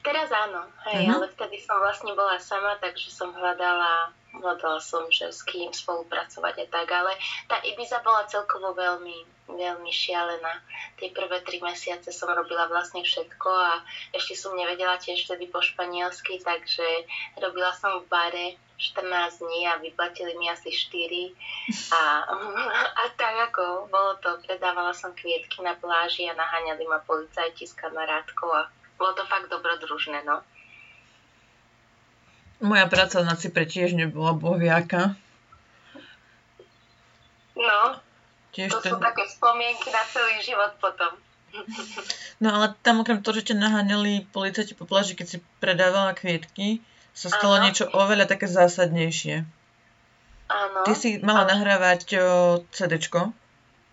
Teraz 0.00 0.32
áno, 0.32 0.64
hej, 0.88 1.04
uh-huh. 1.04 1.20
ale 1.20 1.26
vtedy 1.36 1.60
som 1.60 1.76
vlastne 1.76 2.16
bola 2.16 2.40
sama, 2.40 2.80
takže 2.80 3.12
som 3.12 3.28
hľadala 3.36 4.08
hľadala 4.40 4.80
som, 4.82 5.08
že 5.08 5.32
s 5.32 5.42
kým 5.44 5.72
spolupracovať 5.72 6.54
a 6.62 6.66
tak, 6.68 6.88
ale 6.92 7.12
tá 7.48 7.60
Ibiza 7.64 8.00
bola 8.04 8.28
celkovo 8.28 8.72
veľmi, 8.76 9.48
veľmi 9.50 9.90
šialená. 9.90 10.54
Tie 11.00 11.12
prvé 11.12 11.40
tri 11.42 11.62
mesiace 11.62 12.12
som 12.12 12.28
robila 12.32 12.68
vlastne 12.68 13.02
všetko 13.02 13.50
a 13.50 13.82
ešte 14.12 14.36
som 14.36 14.56
nevedela 14.56 15.00
tiež 15.00 15.26
vtedy 15.26 15.48
po 15.48 15.60
španielsky, 15.62 16.40
takže 16.42 16.86
robila 17.40 17.72
som 17.76 18.04
v 18.04 18.10
bare 18.10 18.46
14 18.76 19.40
dní 19.40 19.64
a 19.68 19.80
vyplatili 19.80 20.36
mi 20.36 20.52
asi 20.52 20.68
4 20.68 21.96
a, 21.96 22.28
a 23.00 23.02
tak 23.16 23.34
ako 23.52 23.88
bolo 23.88 24.20
to, 24.20 24.36
predávala 24.44 24.92
som 24.92 25.16
kvietky 25.16 25.64
na 25.64 25.72
pláži 25.80 26.28
a 26.28 26.36
naháňali 26.36 26.84
ma 26.84 27.00
policajti 27.08 27.64
s 27.64 27.72
kamarátkou 27.72 28.52
a 28.52 28.68
bolo 29.00 29.12
to 29.16 29.24
fakt 29.28 29.48
dobrodružné, 29.48 30.24
no. 30.24 30.44
Moja 32.60 32.88
práca 32.88 33.20
na 33.20 33.36
Cypre 33.36 33.68
tiež 33.68 33.92
nebola 33.92 34.32
bohviaka. 34.32 35.16
No, 37.56 37.80
tiež 38.52 38.72
to 38.72 38.80
ten... 38.80 38.92
sú 38.92 39.00
také 39.00 39.24
spomienky 39.28 39.88
na 39.92 40.02
celý 40.08 40.40
život 40.44 40.72
potom. 40.80 41.12
No 42.36 42.52
ale 42.52 42.76
tam 42.84 43.00
okrem 43.00 43.24
toho, 43.24 43.40
že 43.40 43.48
ťa 43.48 43.56
naháňali 43.56 44.28
policajti 44.28 44.76
po 44.76 44.84
pláži, 44.84 45.16
keď 45.16 45.26
si 45.26 45.38
predávala 45.56 46.12
kvietky, 46.12 46.84
sa 47.16 47.32
stalo 47.32 47.56
ano. 47.56 47.64
niečo 47.64 47.88
oveľa 47.88 48.28
také 48.28 48.44
zásadnejšie. 48.44 49.40
Áno. 50.52 50.84
Ty 50.84 50.92
si 50.92 51.16
mala 51.24 51.48
ano. 51.48 51.56
nahrávať 51.56 52.12
CDčko. 52.76 53.32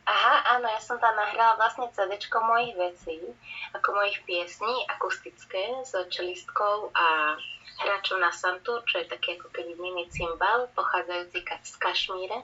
Aha, 0.03 0.59
áno, 0.59 0.67
ja 0.67 0.83
som 0.83 0.99
tam 0.99 1.15
nahrala 1.15 1.55
vlastne 1.55 1.87
CDčko 1.95 2.43
mojich 2.43 2.75
vecí, 2.75 3.23
ako 3.71 3.95
mojich 3.95 4.19
piesní, 4.27 4.83
akustické, 4.91 5.79
s 5.87 5.95
čelistkou 6.11 6.91
a 6.91 7.39
hráčom 7.87 8.19
na 8.19 8.29
santu, 8.35 8.83
čo 8.83 8.99
je 8.99 9.07
taký 9.07 9.39
ako 9.39 9.47
keby 9.55 9.79
mini 9.79 10.05
cymbal, 10.11 10.67
pochádzajúci 10.75 11.39
z 11.47 11.75
Kašmíre. 11.79 12.37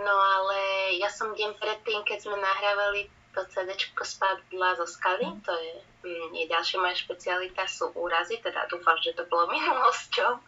No 0.00 0.14
ale 0.14 0.58
ja 0.96 1.12
som 1.12 1.36
deň 1.36 1.60
predtým, 1.60 2.00
keď 2.08 2.24
sme 2.24 2.40
nahrávali 2.40 3.12
to 3.36 3.44
CD 3.52 3.70
spadla 4.02 4.74
zo 4.80 4.86
skaly, 4.88 5.28
to 5.44 5.52
je, 5.52 5.74
mm, 6.08 6.28
je 6.34 6.44
ďalšia 6.48 6.80
moja 6.80 6.96
špecialita, 6.96 7.68
sú 7.68 7.92
úrazy, 7.94 8.40
teda 8.40 8.66
dúfam, 8.66 8.96
že 8.98 9.14
to 9.14 9.28
bolo 9.28 9.46
minulosťou. 9.54 10.40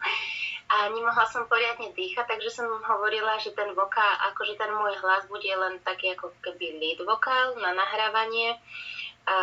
A 0.71 0.87
nemohla 0.87 1.27
som 1.27 1.51
poriadne 1.51 1.91
dýchať, 1.91 2.31
takže 2.31 2.63
som 2.63 2.67
hovorila, 2.87 3.35
že 3.43 3.51
ten 3.51 3.75
vokál, 3.75 4.15
akože 4.31 4.55
ten 4.55 4.71
môj 4.71 4.95
hlas 5.03 5.27
bude 5.27 5.51
len 5.51 5.83
taký 5.83 6.15
ako 6.15 6.31
keby 6.39 6.79
lead 6.79 7.03
vokál 7.03 7.59
na 7.59 7.75
nahrávanie 7.75 8.55
a, 9.27 9.37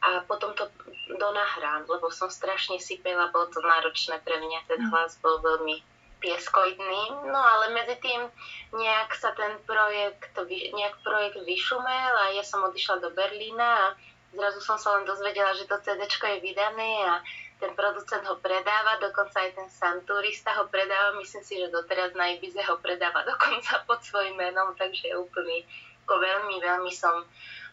a 0.00 0.08
potom 0.30 0.54
to 0.54 0.70
donahrám, 1.10 1.90
lebo 1.90 2.08
som 2.14 2.30
strašne 2.30 2.78
sypela, 2.78 3.34
bolo 3.34 3.50
to 3.50 3.58
náročné 3.60 4.22
pre 4.22 4.38
mňa, 4.38 4.70
ten 4.70 4.80
mm. 4.86 4.88
hlas 4.94 5.18
bol 5.18 5.42
veľmi 5.42 5.82
pieskoidný, 6.22 7.28
no 7.28 7.36
ale 7.36 7.76
medzi 7.76 8.00
tým 8.00 8.24
nejak 8.72 9.12
sa 9.18 9.36
ten 9.36 9.58
projekt, 9.68 10.32
nejak 10.48 10.96
projekt 11.04 11.38
vyšumel 11.44 12.12
a 12.16 12.32
ja 12.32 12.40
som 12.40 12.64
odišla 12.64 13.04
do 13.04 13.12
Berlína 13.12 13.68
a 13.68 13.86
zrazu 14.32 14.60
som 14.64 14.80
sa 14.80 14.96
len 14.96 15.04
dozvedela, 15.04 15.52
že 15.52 15.68
to 15.68 15.76
CD 15.84 16.08
je 16.08 16.38
vydané 16.40 17.04
a 17.04 17.20
ten 17.56 17.72
producent 17.72 18.24
ho 18.28 18.36
predáva, 18.36 19.00
dokonca 19.00 19.40
aj 19.40 19.56
ten 19.56 19.68
Santurista 19.72 20.52
ho 20.60 20.68
predáva, 20.68 21.16
myslím 21.16 21.44
si, 21.44 21.56
že 21.56 21.72
doteraz 21.72 22.12
na 22.12 22.36
Ibize 22.36 22.60
ho 22.60 22.76
predáva 22.80 23.24
dokonca 23.32 23.84
pod 23.88 24.04
svojím 24.04 24.36
menom, 24.36 24.76
takže 24.76 25.12
je 25.12 25.16
úplný, 25.16 25.64
ako 26.04 26.14
veľmi, 26.20 26.56
veľmi 26.60 26.92
som 26.92 27.24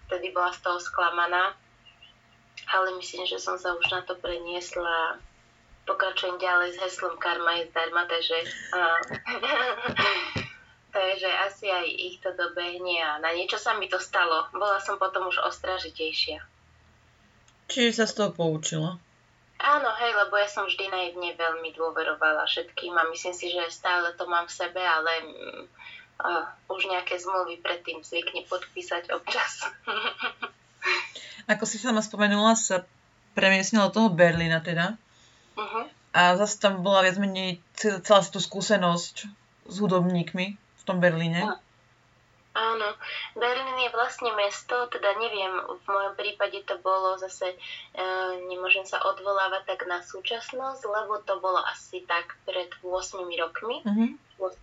vtedy 0.08 0.32
bola 0.32 0.56
z 0.56 0.64
toho 0.64 0.80
sklamaná. 0.80 1.56
Ale 2.72 2.96
myslím, 2.96 3.28
že 3.28 3.44
som 3.44 3.60
sa 3.60 3.76
už 3.76 3.92
na 3.92 4.02
to 4.08 4.16
preniesla 4.16 5.20
pokračujem 5.84 6.40
ďalej 6.40 6.76
s 6.76 6.78
heslom 6.80 7.20
karma 7.20 7.60
je 7.60 7.68
zdarma, 7.72 8.08
takže, 8.08 8.38
uh, 8.72 9.00
takže 10.96 11.30
asi 11.48 11.68
aj 11.68 11.86
ich 11.88 12.18
to 12.24 12.32
dobehne 12.36 12.96
a 13.04 13.20
na 13.20 13.36
niečo 13.36 13.60
sa 13.60 13.76
mi 13.76 13.92
to 13.92 14.00
stalo. 14.00 14.48
Bola 14.56 14.80
som 14.80 14.96
potom 14.96 15.28
už 15.28 15.44
ostražitejšia. 15.44 16.40
Čiže 17.68 17.92
sa 17.96 18.06
z 18.08 18.14
toho 18.16 18.30
poučila? 18.32 19.00
Áno, 19.62 19.90
hej, 20.02 20.12
lebo 20.18 20.34
ja 20.36 20.50
som 20.50 20.66
vždy 20.66 20.90
naivne 20.90 21.36
veľmi 21.38 21.72
dôverovala 21.78 22.44
všetkým 22.50 22.94
a 22.98 23.08
myslím 23.14 23.36
si, 23.36 23.54
že 23.54 23.70
stále 23.70 24.12
to 24.18 24.26
mám 24.28 24.50
v 24.50 24.58
sebe, 24.58 24.82
ale 24.82 25.12
uh, 26.20 26.44
už 26.68 26.90
nejaké 26.90 27.16
zmluvy 27.22 27.62
predtým 27.64 28.02
zvykne 28.04 28.44
podpísať 28.50 29.14
občas. 29.14 29.64
Ako 31.52 31.64
si 31.64 31.80
sama 31.80 32.04
spomenula, 32.04 32.56
sa 32.60 32.84
premiesnila 33.36 33.90
do 33.90 34.04
toho 34.04 34.10
Berlína 34.12 34.60
teda. 34.64 35.00
Uh-huh. 35.56 35.86
A 36.14 36.38
zase 36.38 36.60
tam 36.62 36.86
bola 36.86 37.04
viac 37.04 37.18
menej 37.18 37.62
celá 37.76 38.22
tú 38.26 38.38
skúsenosť 38.44 39.16
s 39.68 39.76
hudobníkmi 39.80 40.46
v 40.56 40.84
tom 40.84 41.00
Berlíne. 41.00 41.42
Uh-huh. 41.46 41.73
Áno, 42.54 42.86
Berlín 43.34 43.82
je 43.82 43.90
vlastne 43.90 44.30
mesto, 44.38 44.86
teda 44.94 45.18
neviem, 45.18 45.50
v 45.58 45.86
mojom 45.90 46.14
prípade 46.14 46.62
to 46.70 46.78
bolo 46.86 47.18
zase, 47.18 47.50
e, 47.50 47.58
nemôžem 48.46 48.86
sa 48.86 49.02
odvolávať 49.02 49.74
tak 49.74 49.90
na 49.90 50.06
súčasnosť, 50.06 50.86
lebo 50.86 51.18
to 51.26 51.42
bolo 51.42 51.58
asi 51.66 52.06
tak 52.06 52.38
pred 52.46 52.70
8 52.86 53.26
rokmi. 53.42 53.82
Uh-huh. 53.82 54.10
8. 54.38 54.54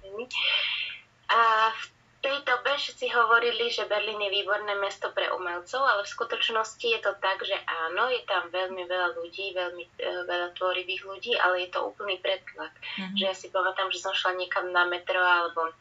A 1.34 1.40
v 1.74 1.84
tej 2.22 2.36
dobe 2.46 2.78
všetci 2.78 3.10
hovorili, 3.10 3.72
že 3.74 3.90
Berlín 3.90 4.22
je 4.22 4.38
výborné 4.38 4.78
mesto 4.78 5.10
pre 5.10 5.26
umelcov, 5.34 5.82
ale 5.82 6.06
v 6.06 6.14
skutočnosti 6.14 6.86
je 6.86 7.00
to 7.02 7.18
tak, 7.18 7.42
že 7.42 7.58
áno, 7.66 8.06
je 8.06 8.22
tam 8.22 8.54
veľmi 8.54 8.86
veľa 8.86 9.18
ľudí, 9.18 9.50
veľmi 9.50 9.84
e, 9.98 10.08
veľa 10.30 10.54
tvorivých 10.54 11.02
ľudí, 11.10 11.34
ale 11.42 11.66
je 11.66 11.74
to 11.74 11.90
úplný 11.90 12.22
pretlak. 12.22 12.70
Mm-hmm. 12.70 13.18
Že 13.18 13.24
ja 13.26 13.34
si 13.34 13.50
pamätám, 13.50 13.90
že 13.90 13.98
som 13.98 14.14
šla 14.14 14.38
niekam 14.38 14.70
na 14.70 14.86
metro 14.86 15.18
alebo 15.18 15.74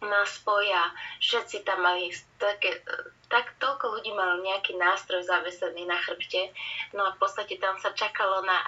na 0.00 0.24
spoja, 0.24 0.92
všetci 1.20 1.60
tam 1.64 1.84
mali 1.84 2.08
také, 2.40 2.80
tak 3.28 3.52
toľko 3.60 4.00
ľudí 4.00 4.16
malo 4.16 4.40
nejaký 4.40 4.80
nástroj 4.80 5.20
zavesený 5.28 5.84
na 5.84 6.00
chrbte, 6.00 6.48
no 6.96 7.04
a 7.04 7.14
v 7.14 7.20
podstate 7.20 7.60
tam 7.60 7.76
sa 7.76 7.92
čakalo 7.92 8.40
na 8.40 8.58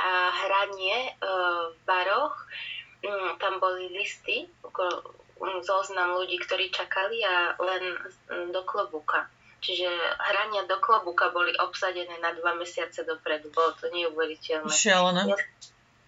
hranie 0.45 1.09
e, 1.09 1.11
v 1.73 1.79
baroch, 1.89 2.37
mm, 3.01 3.41
tam 3.41 3.57
boli 3.65 3.89
listy, 3.89 4.45
zoznam 5.65 6.21
ľudí, 6.23 6.39
ktorí 6.39 6.71
čakali 6.71 7.19
a 7.27 7.59
len 7.59 7.99
do 8.55 8.63
klobúka. 8.63 9.27
Čiže 9.63 9.87
hrania 10.19 10.67
do 10.67 10.79
klobúka 10.83 11.31
boli 11.31 11.55
obsadené 11.59 12.19
na 12.19 12.35
dva 12.35 12.59
mesiace 12.59 13.07
dopredu. 13.07 13.51
Bolo 13.55 13.75
to 13.79 13.87
neuveriteľné. 13.95 14.71
Šialené. 14.71 15.23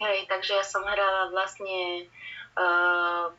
Hej, 0.02 0.26
takže 0.26 0.58
ja 0.58 0.64
som 0.66 0.82
hrala 0.82 1.30
vlastne 1.30 2.10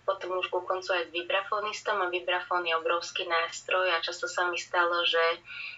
potom 0.04 0.44
už 0.44 0.52
ku 0.52 0.60
koncu 0.68 0.92
aj 0.92 1.08
vibrafonistom 1.16 2.04
a 2.04 2.12
vibrafón 2.12 2.68
je 2.68 2.76
obrovský 2.76 3.24
nástroj 3.24 3.88
a 3.96 4.04
často 4.04 4.28
sa 4.28 4.52
mi 4.52 4.60
stalo, 4.60 5.08
že 5.08 5.24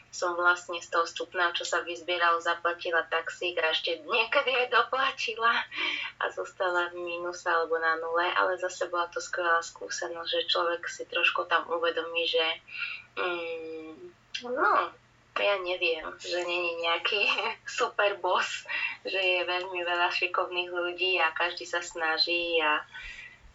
som 0.10 0.34
vlastne 0.34 0.82
z 0.82 0.90
toho 0.90 1.06
vstupného, 1.06 1.54
čo 1.54 1.62
sa 1.68 1.86
vyzbieralo, 1.86 2.42
zaplatila 2.42 3.06
taxík 3.06 3.60
a 3.62 3.70
ešte 3.70 4.02
niekedy 4.10 4.50
aj 4.50 4.68
doplatila 4.74 5.54
a 6.18 6.26
zostala 6.34 6.90
v 6.90 7.06
mínuse 7.06 7.46
alebo 7.46 7.78
na 7.78 8.00
nule, 8.02 8.26
ale 8.34 8.58
zase 8.58 8.90
bola 8.90 9.06
to 9.14 9.22
skvelá 9.22 9.62
skúsenosť, 9.62 10.30
že 10.32 10.50
človek 10.50 10.82
si 10.90 11.06
trošku 11.06 11.46
tam 11.46 11.70
uvedomí, 11.70 12.26
že 12.26 12.46
mm, 13.22 13.94
no, 14.50 14.90
ja 15.38 15.56
neviem, 15.62 16.08
že 16.18 16.42
není 16.42 16.82
nejaký 16.82 17.22
super 17.70 18.18
boss, 18.18 18.66
že 19.06 19.22
je 19.22 19.42
veľmi 19.46 19.86
veľa 19.86 20.10
šikovných 20.10 20.74
ľudí 20.74 21.22
a 21.22 21.30
každý 21.38 21.70
sa 21.70 21.86
snaží 21.86 22.58
a, 22.64 22.82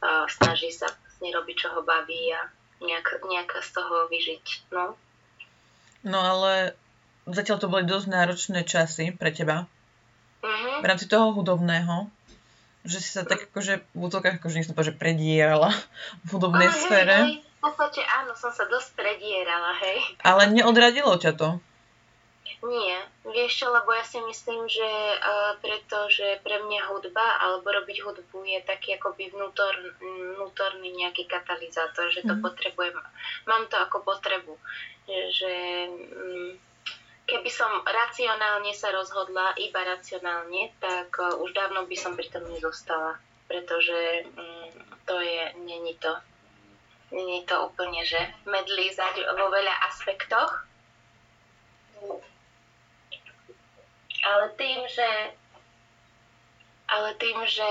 a 0.03 0.27
snaží 0.27 0.75
sa 0.75 0.91
vlastne 0.91 1.29
robiť, 1.31 1.57
čo 1.57 1.69
ho 1.73 1.81
baví 1.87 2.35
a 2.35 2.51
nejak, 2.83 3.23
nejak 3.23 3.51
z 3.63 3.71
toho 3.71 4.11
vyžiť. 4.11 4.75
No. 4.75 4.99
No 6.03 6.19
ale 6.19 6.75
zatiaľ 7.31 7.63
to 7.63 7.71
boli 7.71 7.87
dosť 7.87 8.07
náročné 8.11 8.67
časy 8.67 9.15
pre 9.15 9.31
teba 9.31 9.71
Mhm. 10.43 10.83
v 10.83 10.87
rámci 10.91 11.07
toho 11.07 11.31
hudobného, 11.31 12.11
že 12.83 12.99
si 12.99 13.15
sa 13.15 13.23
tak 13.23 13.47
akože 13.51 13.95
v 13.95 14.01
útokách 14.11 14.43
akože 14.43 14.59
nechcem 14.59 14.75
povedať, 14.75 14.99
že 14.99 14.99
predierala 14.99 15.71
v 16.27 16.29
hudobnej 16.35 16.67
hej, 16.67 16.79
sfére, 16.83 17.17
hej, 17.31 17.35
v 17.47 17.59
podstate 17.63 18.03
áno, 18.03 18.35
som 18.35 18.51
sa 18.51 18.67
dosť 18.67 18.99
predierala, 18.99 19.71
hej. 19.87 20.03
ale 20.27 20.51
neodradilo 20.51 21.15
ťa 21.15 21.33
to. 21.39 21.63
Nie, 22.62 22.95
vieš 23.26 23.59
čo, 23.59 23.75
lebo 23.75 23.90
ja 23.90 24.07
si 24.07 24.23
myslím, 24.23 24.71
že 24.71 24.87
uh, 25.19 25.59
pretože 25.59 26.38
pre 26.47 26.62
mňa 26.62 26.95
hudba 26.95 27.42
alebo 27.42 27.75
robiť 27.75 28.07
hudbu 28.07 28.38
je 28.47 28.62
taký 28.62 28.95
akoby 28.95 29.35
vnútor, 29.35 29.75
vnútorný 29.99 30.95
nejaký 30.95 31.26
katalizátor, 31.26 32.07
že 32.14 32.23
to 32.23 32.38
Mhm. 32.38 32.42
potrebujem, 32.47 32.95
mám 33.50 33.66
to 33.66 33.75
ako 33.83 34.07
potrebu, 34.07 34.54
že 35.11 35.54
mm, 35.90 36.54
keby 37.26 37.50
som 37.50 37.83
racionálne 37.83 38.71
sa 38.78 38.95
rozhodla, 38.95 39.59
iba 39.59 39.83
racionálne, 39.83 40.71
tak 40.78 41.11
uh, 41.19 41.42
už 41.42 41.50
dávno 41.59 41.83
by 41.90 41.97
som 41.99 42.14
pri 42.14 42.31
tom 42.31 42.47
nezostala, 42.47 43.19
pretože 43.50 44.23
mm, 44.38 45.02
to 45.02 45.19
je, 45.19 45.50
není 45.66 45.99
to, 45.99 46.14
není 47.11 47.42
to 47.42 47.59
úplne, 47.66 48.07
že 48.07 48.23
medlízať 48.47 49.19
vo 49.35 49.50
veľa 49.50 49.75
aspektoch, 49.90 50.62
ale 54.23 54.55
tým, 54.55 54.87
že 54.87 55.09
ale 56.93 57.17
tým, 57.17 57.41
že 57.49 57.71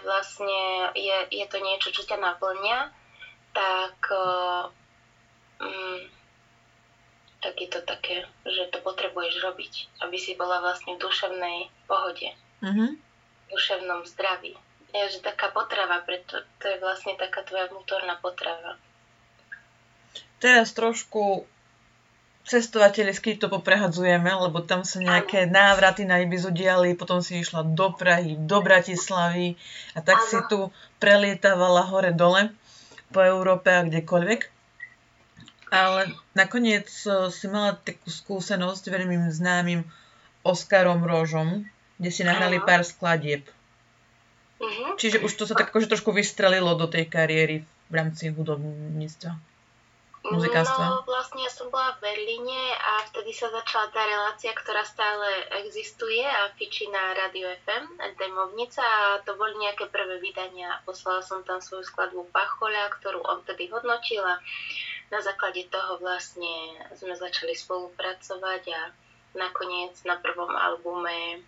vlastne 0.00 0.88
je, 0.96 1.18
je 1.28 1.44
to 1.44 1.58
niečo, 1.60 1.92
čo 1.92 2.08
ťa 2.08 2.16
naplňa, 2.16 2.88
tak, 3.52 3.96
mm, 5.60 6.00
tak 7.44 7.54
je 7.60 7.68
to 7.68 7.80
také, 7.84 8.24
že 8.48 8.72
to 8.72 8.80
potrebuješ 8.80 9.44
robiť, 9.44 9.72
aby 10.08 10.16
si 10.16 10.32
bola 10.40 10.64
vlastne 10.64 10.96
v 10.96 11.02
duševnej 11.04 11.58
pohode, 11.84 12.32
Mhm. 12.64 12.96
v 12.96 13.46
duševnom 13.52 14.08
zdraví. 14.08 14.56
Je, 14.92 15.04
že 15.08 15.24
taká 15.24 15.52
potrava, 15.52 16.00
preto 16.04 16.40
to 16.60 16.64
je 16.68 16.76
vlastne 16.80 17.16
taká 17.20 17.44
tvoja 17.44 17.68
vnútorná 17.68 18.16
potrava. 18.20 18.80
Teraz 20.40 20.72
trošku 20.72 21.44
cestovateľsky 22.42 23.38
to 23.38 23.46
poprehadzujeme, 23.46 24.26
lebo 24.26 24.62
tam 24.62 24.82
sa 24.82 24.98
nejaké 24.98 25.46
návraty 25.46 26.02
na 26.02 26.18
Ibizu 26.22 26.50
diali, 26.50 26.98
potom 26.98 27.22
si 27.22 27.38
išla 27.38 27.62
do 27.62 27.94
Prahy, 27.94 28.34
do 28.34 28.58
Bratislavy 28.58 29.54
a 29.94 30.02
tak 30.02 30.18
Áno. 30.18 30.28
si 30.28 30.38
tu 30.50 30.58
prelietávala 30.98 31.86
hore-dole 31.86 32.50
po 33.14 33.22
Európe 33.22 33.70
a 33.70 33.86
kdekoľvek. 33.86 34.40
Ale 35.72 36.12
nakoniec 36.36 36.90
eh, 37.08 37.30
si 37.32 37.46
mala 37.48 37.78
takú 37.78 38.10
skúsenosť 38.10 38.90
veľmi 38.90 39.16
známym 39.32 39.86
Oskarom 40.42 41.06
Rožom, 41.06 41.64
kde 42.02 42.10
si 42.10 42.26
nahrali 42.26 42.58
Áno. 42.58 42.66
pár 42.66 42.82
skladieb. 42.82 43.46
Mhm. 44.58 44.98
Čiže 44.98 45.22
už 45.22 45.32
to 45.38 45.44
sa 45.46 45.54
tak 45.54 45.70
akože 45.70 45.90
trošku 45.90 46.10
vystrelilo 46.10 46.74
do 46.74 46.90
tej 46.90 47.06
kariéry 47.06 47.66
v 47.90 47.94
rámci 47.94 48.30
hudobníctva. 48.30 49.51
Muzikánstva? 50.22 50.82
No 50.86 51.02
vlastne 51.02 51.42
ja 51.42 51.50
som 51.50 51.66
bola 51.66 51.98
v 51.98 52.14
Berlíne 52.14 52.78
a 52.78 53.02
vtedy 53.10 53.34
sa 53.34 53.50
začala 53.50 53.90
tá 53.90 54.06
relácia, 54.06 54.54
ktorá 54.54 54.86
stále 54.86 55.26
existuje 55.66 56.22
a 56.22 56.46
fičí 56.54 56.86
na 56.86 57.10
Radio 57.18 57.50
FM, 57.66 57.98
Demovnica 58.14 58.86
a 58.86 59.18
to 59.26 59.34
boli 59.34 59.58
nejaké 59.58 59.90
prvé 59.90 60.22
vydania. 60.22 60.78
Poslala 60.86 61.26
som 61.26 61.42
tam 61.42 61.58
svoju 61.58 61.82
skladbu 61.82 62.30
Pachoľa, 62.30 62.94
ktorú 63.02 63.18
on 63.26 63.42
vtedy 63.42 63.66
hodnotil 63.74 64.22
a 64.22 64.38
na 65.10 65.18
základe 65.18 65.66
toho 65.66 65.98
vlastne 65.98 66.78
sme 66.94 67.18
začali 67.18 67.58
spolupracovať 67.58 68.62
a 68.78 68.80
nakoniec 69.34 69.98
na 70.06 70.22
prvom 70.22 70.54
albume 70.54 71.42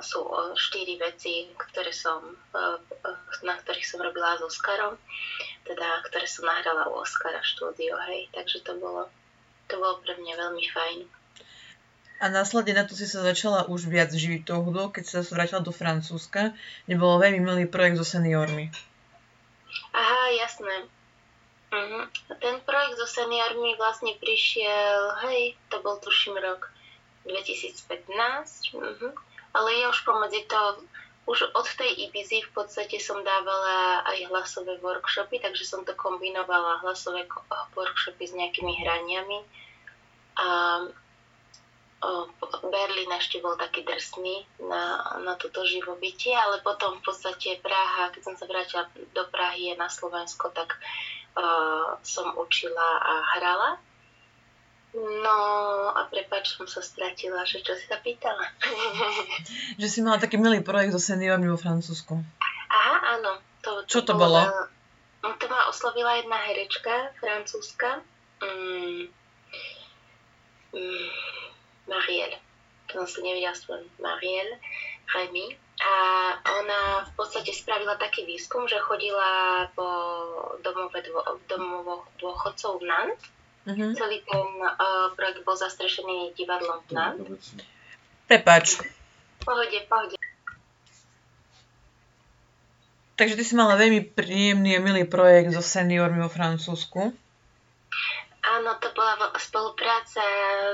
sú 0.00 0.24
o, 0.24 0.56
štyri 0.56 0.96
veci, 0.96 1.52
ktoré 1.52 1.92
som, 1.92 2.24
e, 2.24 2.58
e, 3.04 3.10
na 3.44 3.54
ktorých 3.60 3.84
som 3.84 4.00
robila 4.00 4.40
s 4.40 4.42
Oskarom 4.42 4.96
teda, 5.68 6.00
ktoré 6.08 6.24
som 6.24 6.48
nahrala 6.48 6.88
u 6.88 7.04
Oscara 7.04 7.42
štúdio, 7.44 8.00
hej, 8.08 8.32
takže 8.32 8.64
to 8.64 8.78
bolo, 8.80 9.12
to 9.68 9.76
bolo 9.76 10.00
pre 10.00 10.16
mňa 10.16 10.34
veľmi 10.40 10.64
fajn. 10.72 10.98
A 12.16 12.32
následne 12.32 12.80
na 12.80 12.88
to 12.88 12.96
si 12.96 13.04
sa 13.04 13.20
začala 13.20 13.68
už 13.68 13.92
viac 13.92 14.08
živiť 14.08 14.48
tou 14.48 14.64
hudbou, 14.64 14.88
keď 14.88 15.04
sa 15.04 15.18
vrátila 15.20 15.60
do 15.60 15.68
Francúzska, 15.68 16.56
kde 16.88 16.96
bol 16.96 17.20
veľmi 17.20 17.44
milý 17.44 17.68
projekt 17.68 18.00
so 18.00 18.08
seniormi. 18.08 18.72
Aha, 19.92 20.32
jasné. 20.40 20.88
Mhm. 21.76 22.08
Ten 22.40 22.56
projekt 22.64 22.96
so 22.96 23.04
seniormi 23.04 23.76
vlastne 23.76 24.16
prišiel, 24.16 25.28
hej, 25.28 25.60
to 25.68 25.76
bol 25.84 26.00
tuším 26.00 26.40
rok 26.40 26.72
2015, 27.26 28.74
mhm. 28.74 29.08
ale 29.52 29.68
je 29.74 29.84
už 29.90 29.98
pomedzi 30.06 30.46
to, 30.46 30.60
už 31.26 31.50
od 31.58 31.66
tej 31.74 32.06
Ibizy 32.06 32.46
v 32.46 32.50
podstate 32.54 33.02
som 33.02 33.18
dávala 33.26 34.06
aj 34.06 34.30
hlasové 34.30 34.78
workshopy, 34.78 35.42
takže 35.42 35.66
som 35.66 35.82
to 35.82 35.90
kombinovala 35.98 36.86
hlasové 36.86 37.26
workshopy 37.74 38.30
s 38.30 38.32
nejakými 38.38 38.72
hraniami. 38.78 39.38
A 40.38 40.46
Berlín 42.70 43.10
ešte 43.10 43.42
bol 43.42 43.56
taký 43.58 43.82
drsný 43.82 44.46
na, 44.62 45.16
na 45.24 45.34
toto 45.34 45.64
živobytie, 45.66 46.30
ale 46.30 46.62
potom 46.62 47.00
v 47.00 47.04
podstate 47.10 47.58
Praha, 47.58 48.12
keď 48.14 48.22
som 48.22 48.34
sa 48.38 48.46
vrátila 48.46 48.86
do 49.16 49.24
Prahy 49.32 49.74
na 49.74 49.90
Slovensko, 49.90 50.52
tak 50.54 50.76
uh, 50.76 51.96
som 52.04 52.36
učila 52.36 52.88
a 53.02 53.14
hrala. 53.34 53.70
No 54.96 55.38
a 55.90 56.08
prepáč, 56.08 56.56
som 56.56 56.64
sa 56.64 56.80
stratila, 56.80 57.44
že 57.44 57.60
čo 57.60 57.72
si 57.72 57.84
sa 57.84 58.00
pýtala. 58.00 58.48
Že 59.76 59.86
si 59.86 59.98
mala 60.00 60.16
taký 60.16 60.36
milý 60.36 60.60
projekt 60.60 60.90
so 60.90 61.02
seniormi 61.02 61.46
vo 61.46 61.56
Francúzsku. 61.56 62.16
Aha, 62.66 62.96
áno. 63.14 63.36
To, 63.60 63.84
Čo 63.84 64.00
to 64.02 64.14
bolo? 64.14 64.40
veľ- 64.40 64.72
No, 65.18 65.34
to 65.34 65.46
ma 65.46 65.66
oslovila 65.66 66.16
jedna 66.16 66.38
herečka, 66.40 67.12
francúzska. 67.16 67.98
Mm, 68.38 69.10
mm, 70.72 71.08
Marielle. 71.84 72.38
To 72.86 73.02
som 73.02 73.08
si 73.10 73.18
nevedela 73.20 73.52
spomenúť. 73.52 73.98
Marielle 73.98 74.56
Remy. 75.08 75.46
A 75.76 75.92
ona 76.54 76.80
v 77.04 77.12
podstate 77.12 77.50
spravila 77.50 77.94
taký 77.96 78.24
výskum, 78.24 78.64
že 78.64 78.78
chodila 78.78 79.28
po 79.74 79.84
domove, 80.58 80.96
dvo, 81.02 81.20
domovoch 81.44 82.08
dôchodcov 82.16 82.80
v 82.80 82.84
Nantes. 82.86 83.28
Mhm. 83.66 83.98
Celý 83.98 84.22
ten 84.22 84.46
uh, 84.62 85.10
projekt 85.18 85.42
bol 85.42 85.58
zastrešený 85.58 86.38
divadlom 86.38 86.86
v 86.86 86.90
Nantes. 86.94 87.58
Prepač. 88.30 88.78
Pohode, 89.42 89.78
pohode. 89.90 90.14
Takže 93.16 93.34
ty 93.34 93.42
si 93.42 93.54
mala 93.56 93.80
veľmi 93.80 94.12
príjemný 94.12 94.76
a 94.76 94.84
milý 94.84 95.08
projekt 95.08 95.56
so 95.56 95.64
seniormi 95.64 96.20
vo 96.20 96.30
Francúzsku. 96.30 97.16
Áno, 98.46 98.78
to 98.78 98.94
bola 98.94 99.18
spolupráca 99.42 100.22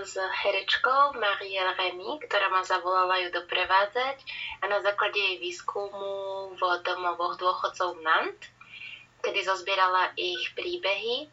s 0.04 0.12
herečkou 0.12 1.16
Marielle 1.16 1.72
Remy, 1.72 2.20
ktorá 2.28 2.52
ma 2.52 2.60
zavolala 2.60 3.16
ju 3.24 3.32
doprevádzať 3.32 4.16
a 4.60 4.64
na 4.68 4.84
základe 4.84 5.16
jej 5.16 5.40
výskumu 5.40 6.52
v 6.52 6.60
domovoch 6.84 7.40
dôchodcov 7.40 7.96
v 7.96 8.04
Nantes, 8.04 8.52
kedy 9.24 9.40
zozbierala 9.46 10.12
ich 10.18 10.52
príbehy, 10.52 11.30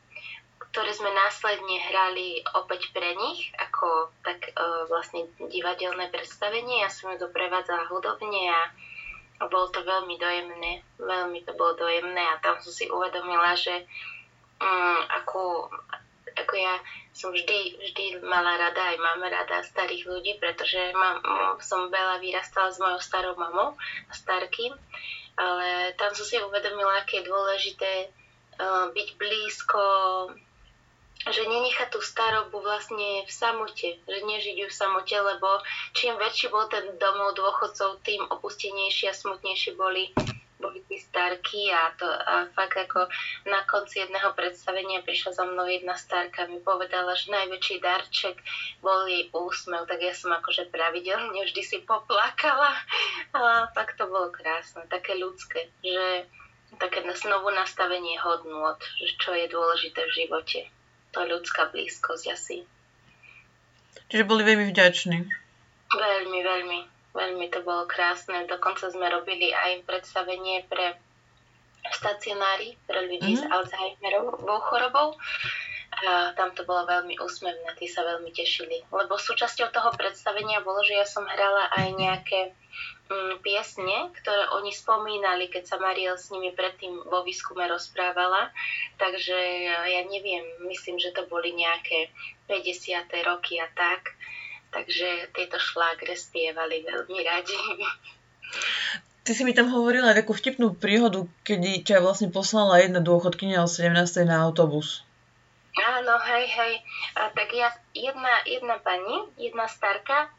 ktoré 0.69 0.93
sme 0.93 1.09
následne 1.09 1.81
hrali 1.89 2.45
opäť 2.53 2.93
pre 2.93 3.17
nich, 3.17 3.49
ako 3.57 4.13
tak 4.21 4.49
e, 4.49 4.53
vlastne 4.85 5.25
divadelné 5.49 6.13
predstavenie. 6.13 6.85
Ja 6.85 6.89
som 6.93 7.09
ju 7.09 7.17
doprevádzala 7.25 7.89
hudobne 7.89 8.53
a 8.53 8.69
bolo 9.49 9.73
to 9.73 9.81
veľmi 9.81 10.19
dojemné, 10.21 10.85
veľmi 11.01 11.41
to 11.47 11.57
bolo 11.57 11.73
dojemné 11.73 12.21
a 12.21 12.37
tam 12.43 12.61
som 12.61 12.69
si 12.69 12.85
uvedomila, 12.85 13.57
že 13.57 13.87
mm, 14.61 15.01
ako, 15.23 15.73
ako 16.37 16.53
ja 16.53 16.77
som 17.17 17.33
vždy, 17.33 17.81
vždy 17.81 18.05
mala 18.21 18.59
rada, 18.59 18.93
aj 18.93 18.97
mám 19.01 19.25
rada 19.25 19.65
starých 19.65 20.05
ľudí, 20.05 20.37
pretože 20.37 20.93
mám, 20.93 21.17
som 21.65 21.89
veľa 21.89 22.21
vyrastala 22.21 22.69
s 22.69 22.77
mojou 22.77 23.01
starou 23.01 23.33
mamou 23.35 23.73
a 24.07 24.13
starkým, 24.13 24.71
ale 25.33 25.97
tam 25.97 26.13
som 26.13 26.23
si 26.27 26.37
uvedomila, 26.37 27.01
aké 27.01 27.19
je 27.19 27.27
dôležité 27.27 27.91
uh, 28.07 28.91
byť 28.91 29.07
blízko 29.19 29.83
že 31.27 31.43
nenechať 31.43 31.91
tú 31.91 31.99
starobu 31.99 32.63
vlastne 32.63 33.27
v 33.27 33.31
samote, 33.31 33.99
že 33.99 34.19
nežiť 34.23 34.55
ju 34.55 34.67
v 34.71 34.77
samote, 34.79 35.11
lebo 35.19 35.59
čím 35.91 36.15
väčší 36.15 36.47
bol 36.47 36.71
ten 36.71 36.95
domov 36.95 37.35
dôchodcov, 37.35 37.99
tým 38.07 38.23
opustenejší 38.31 39.11
a 39.11 39.13
smutnejší 39.13 39.75
boli, 39.75 40.15
boli 40.63 40.79
tí 40.87 40.95
starky 40.95 41.75
a, 41.75 41.91
to, 41.99 42.07
a 42.07 42.47
fakt 42.55 42.79
ako 42.79 43.11
na 43.51 43.67
konci 43.67 43.99
jedného 43.99 44.31
predstavenia 44.31 45.03
prišla 45.03 45.35
za 45.35 45.43
mnou 45.43 45.67
jedna 45.67 45.99
starka 45.99 46.47
mi 46.47 46.63
povedala, 46.63 47.11
že 47.19 47.35
najväčší 47.35 47.83
darček 47.83 48.39
bol 48.79 49.03
jej 49.03 49.27
úsmev, 49.35 49.91
tak 49.91 49.99
ja 49.99 50.15
som 50.15 50.31
akože 50.31 50.71
pravidelne 50.71 51.35
vždy 51.35 51.61
si 51.67 51.77
poplakala. 51.83 52.71
A 53.35 53.67
fakt 53.75 53.99
to 53.99 54.07
bolo 54.07 54.31
krásne, 54.31 54.87
také 54.87 55.19
ľudské, 55.19 55.67
že 55.83 56.31
také 56.79 57.03
znovu 57.03 57.51
nastavenie 57.51 58.15
hodnôt, 58.23 58.79
čo 59.19 59.35
je 59.35 59.51
dôležité 59.51 60.07
v 60.07 60.15
živote 60.15 60.59
to 61.11 61.19
ľudská 61.25 61.69
blízkosť 61.73 62.25
asi. 62.29 62.57
Čiže 64.09 64.25
boli 64.25 64.41
veľmi 64.41 64.69
vďační. 64.73 65.17
Veľmi, 65.89 66.39
veľmi, 66.41 66.79
veľmi 67.13 67.45
to 67.53 67.61
bolo 67.61 67.85
krásne. 67.85 68.45
Dokonca 68.49 68.89
sme 68.89 69.09
robili 69.09 69.53
aj 69.53 69.85
predstavenie 69.85 70.65
pre 70.65 70.97
stacionári 71.89 72.75
pre 72.85 73.05
ľudí 73.07 73.37
mm-hmm. 73.37 73.49
s 73.49 73.53
Alzheimerovou 73.53 74.59
chorobou. 74.65 75.17
A 75.89 76.31
tam 76.37 76.53
to 76.53 76.63
bolo 76.69 76.85
veľmi 76.85 77.17
úsmevné, 77.17 77.65
tí 77.75 77.89
sa 77.89 78.05
veľmi 78.05 78.29
tešili. 78.29 78.85
Lebo 78.93 79.17
súčasťou 79.17 79.73
toho 79.73 79.89
predstavenia 79.97 80.61
bolo, 80.61 80.85
že 80.85 80.95
ja 80.95 81.05
som 81.05 81.25
hrala 81.25 81.65
aj 81.75 81.87
nejaké 81.97 82.39
piesne, 83.41 84.13
ktoré 84.21 84.53
oni 84.61 84.69
spomínali, 84.69 85.49
keď 85.49 85.63
sa 85.65 85.77
Mariel 85.81 86.13
s 86.13 86.29
nimi 86.29 86.53
predtým 86.53 86.93
vo 87.09 87.25
výskume 87.25 87.65
rozprávala. 87.65 88.53
Takže 89.01 89.37
ja 89.89 90.01
neviem, 90.05 90.45
myslím, 90.69 91.01
že 91.01 91.09
to 91.09 91.25
boli 91.25 91.51
nejaké 91.57 92.13
50. 92.45 93.09
roky 93.25 93.57
a 93.57 93.67
tak. 93.73 94.13
Takže 94.69 95.33
tieto 95.33 95.57
šlágre 95.57 96.13
spievali 96.13 96.85
veľmi 96.85 97.19
radi. 97.25 97.57
Ty 99.25 99.31
si 99.33 99.41
mi 99.45 99.53
tam 99.53 99.69
hovorila 99.69 100.13
takú 100.13 100.33
vtipnú 100.33 100.77
príhodu, 100.77 101.25
keď 101.45 101.85
ťa 101.85 101.97
vlastne 102.01 102.29
poslala 102.29 102.81
jedna 102.81 103.01
dôchodkynia 103.01 103.61
o 103.61 103.69
17. 103.69 103.93
na 104.25 104.41
autobus. 104.45 105.05
Áno, 105.77 106.17
hej, 106.17 106.45
hej. 106.49 106.73
A 107.13 107.29
tak 107.33 107.53
ja, 107.53 107.69
jedna, 107.93 108.41
jedna 108.45 108.81
pani, 108.81 109.29
jedna 109.37 109.69
starka, 109.69 110.33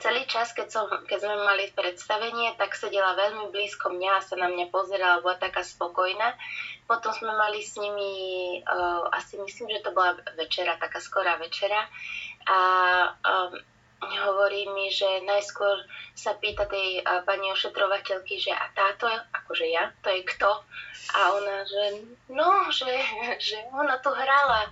celý 0.00 0.24
čas, 0.24 0.54
keď, 0.56 0.68
som, 0.70 0.86
keď 1.04 1.18
sme 1.26 1.36
mali 1.42 1.68
predstavenie, 1.74 2.54
tak 2.56 2.72
sedela 2.78 3.12
veľmi 3.18 3.52
blízko 3.52 3.92
mňa 3.92 4.10
a 4.16 4.24
sa 4.24 4.38
na 4.38 4.48
mňa 4.48 4.72
pozerala, 4.72 5.20
bola 5.20 5.36
taká 5.36 5.60
spokojná. 5.60 6.32
Potom 6.88 7.12
sme 7.12 7.34
mali 7.34 7.60
s 7.60 7.76
nimi, 7.76 8.12
uh, 8.64 9.10
asi 9.12 9.36
myslím, 9.42 9.68
že 9.68 9.84
to 9.84 9.92
bola 9.92 10.16
večera, 10.38 10.80
taká 10.80 11.02
skorá 11.02 11.36
večera. 11.36 11.88
A 12.48 12.58
um, 13.12 13.52
hovorí 14.02 14.66
mi, 14.72 14.90
že 14.90 15.22
najskôr 15.22 15.84
sa 16.16 16.34
pýta 16.40 16.66
tej 16.66 17.04
uh, 17.04 17.22
pani 17.22 17.52
ošetrovateľky, 17.52 18.40
že 18.40 18.52
a 18.54 18.66
táto, 18.74 19.06
akože 19.10 19.66
ja, 19.70 19.92
to 20.02 20.10
je 20.10 20.22
kto? 20.36 20.50
A 21.12 21.18
ona, 21.36 21.66
že 21.68 21.84
no, 22.32 22.66
že, 22.72 22.90
že 23.38 23.58
ona 23.74 23.98
to 24.00 24.10
hrala. 24.10 24.70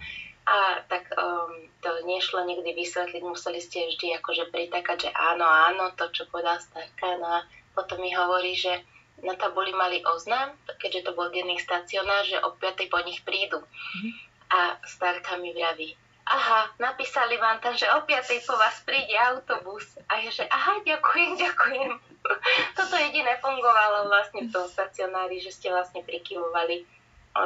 A 0.51 0.83
tak 0.91 1.07
um, 1.15 1.71
to 1.79 2.03
nešlo 2.03 2.43
nikdy 2.43 2.75
vysvetliť, 2.75 3.23
museli 3.23 3.63
ste 3.63 3.87
vždy 3.87 4.19
akože 4.19 4.51
pritakať, 4.51 5.07
že 5.07 5.11
áno, 5.15 5.47
áno, 5.47 5.95
to, 5.95 6.11
čo 6.11 6.27
povedal 6.27 6.59
starka. 6.59 7.07
No 7.23 7.39
a 7.39 7.41
potom 7.71 8.03
mi 8.03 8.11
hovorí, 8.11 8.59
že 8.59 8.83
na 9.23 9.39
tabuli 9.39 9.71
mali 9.71 10.03
oznám, 10.03 10.51
keďže 10.83 11.07
to 11.07 11.13
bol 11.15 11.31
denný 11.31 11.55
stacionár, 11.63 12.27
že 12.27 12.43
o 12.43 12.57
5. 12.59 12.91
po 12.91 12.99
nich 13.07 13.23
prídu. 13.23 13.63
Mm-hmm. 13.63 14.13
A 14.51 14.59
starka 14.83 15.39
mi 15.39 15.55
vraví, 15.55 15.95
aha, 16.27 16.75
napísali 16.83 17.39
vám 17.39 17.63
tam, 17.63 17.79
že 17.79 17.87
o 17.95 18.03
5. 18.03 18.47
po 18.47 18.55
vás 18.59 18.83
príde 18.83 19.15
autobus. 19.15 19.87
A 20.11 20.19
je, 20.19 20.43
že 20.43 20.45
aha, 20.51 20.83
ďakujem, 20.83 21.39
ďakujem. 21.39 21.91
Toto 22.79 22.95
jediné 22.99 23.39
fungovalo 23.39 24.11
vlastne 24.11 24.47
v 24.47 24.53
tom 24.55 24.67
stacionári, 24.67 25.39
že 25.39 25.55
ste 25.55 25.71
vlastne 25.71 26.03
prikyvovali 26.03 27.00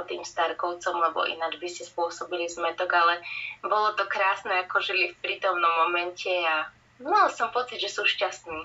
tým 0.08 0.24
starkovcom, 0.24 0.96
lebo 0.96 1.28
ináč 1.28 1.60
by 1.60 1.68
ste 1.68 1.84
spôsobili 1.84 2.48
zmetok, 2.48 2.88
ale 2.88 3.20
bolo 3.60 3.92
to 3.92 4.08
krásne, 4.08 4.52
ako 4.64 4.80
žili 4.80 5.12
v 5.12 5.20
prítomnom 5.20 5.72
momente 5.84 6.32
a 6.32 6.72
mal 7.04 7.28
som 7.28 7.52
pocit, 7.52 7.80
že 7.80 7.92
sú 7.92 8.08
šťastní. 8.08 8.64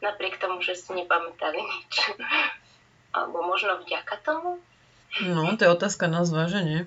Napriek 0.00 0.40
tomu, 0.40 0.60
že 0.64 0.76
si 0.76 0.92
nepamätali 0.92 1.60
nič. 1.60 1.92
Alebo 3.16 3.44
možno 3.44 3.80
vďaka 3.84 4.16
tomu? 4.24 4.60
No, 5.20 5.50
to 5.58 5.66
je 5.66 5.74
otázka 5.74 6.06
na 6.06 6.22
zváženie. 6.22 6.86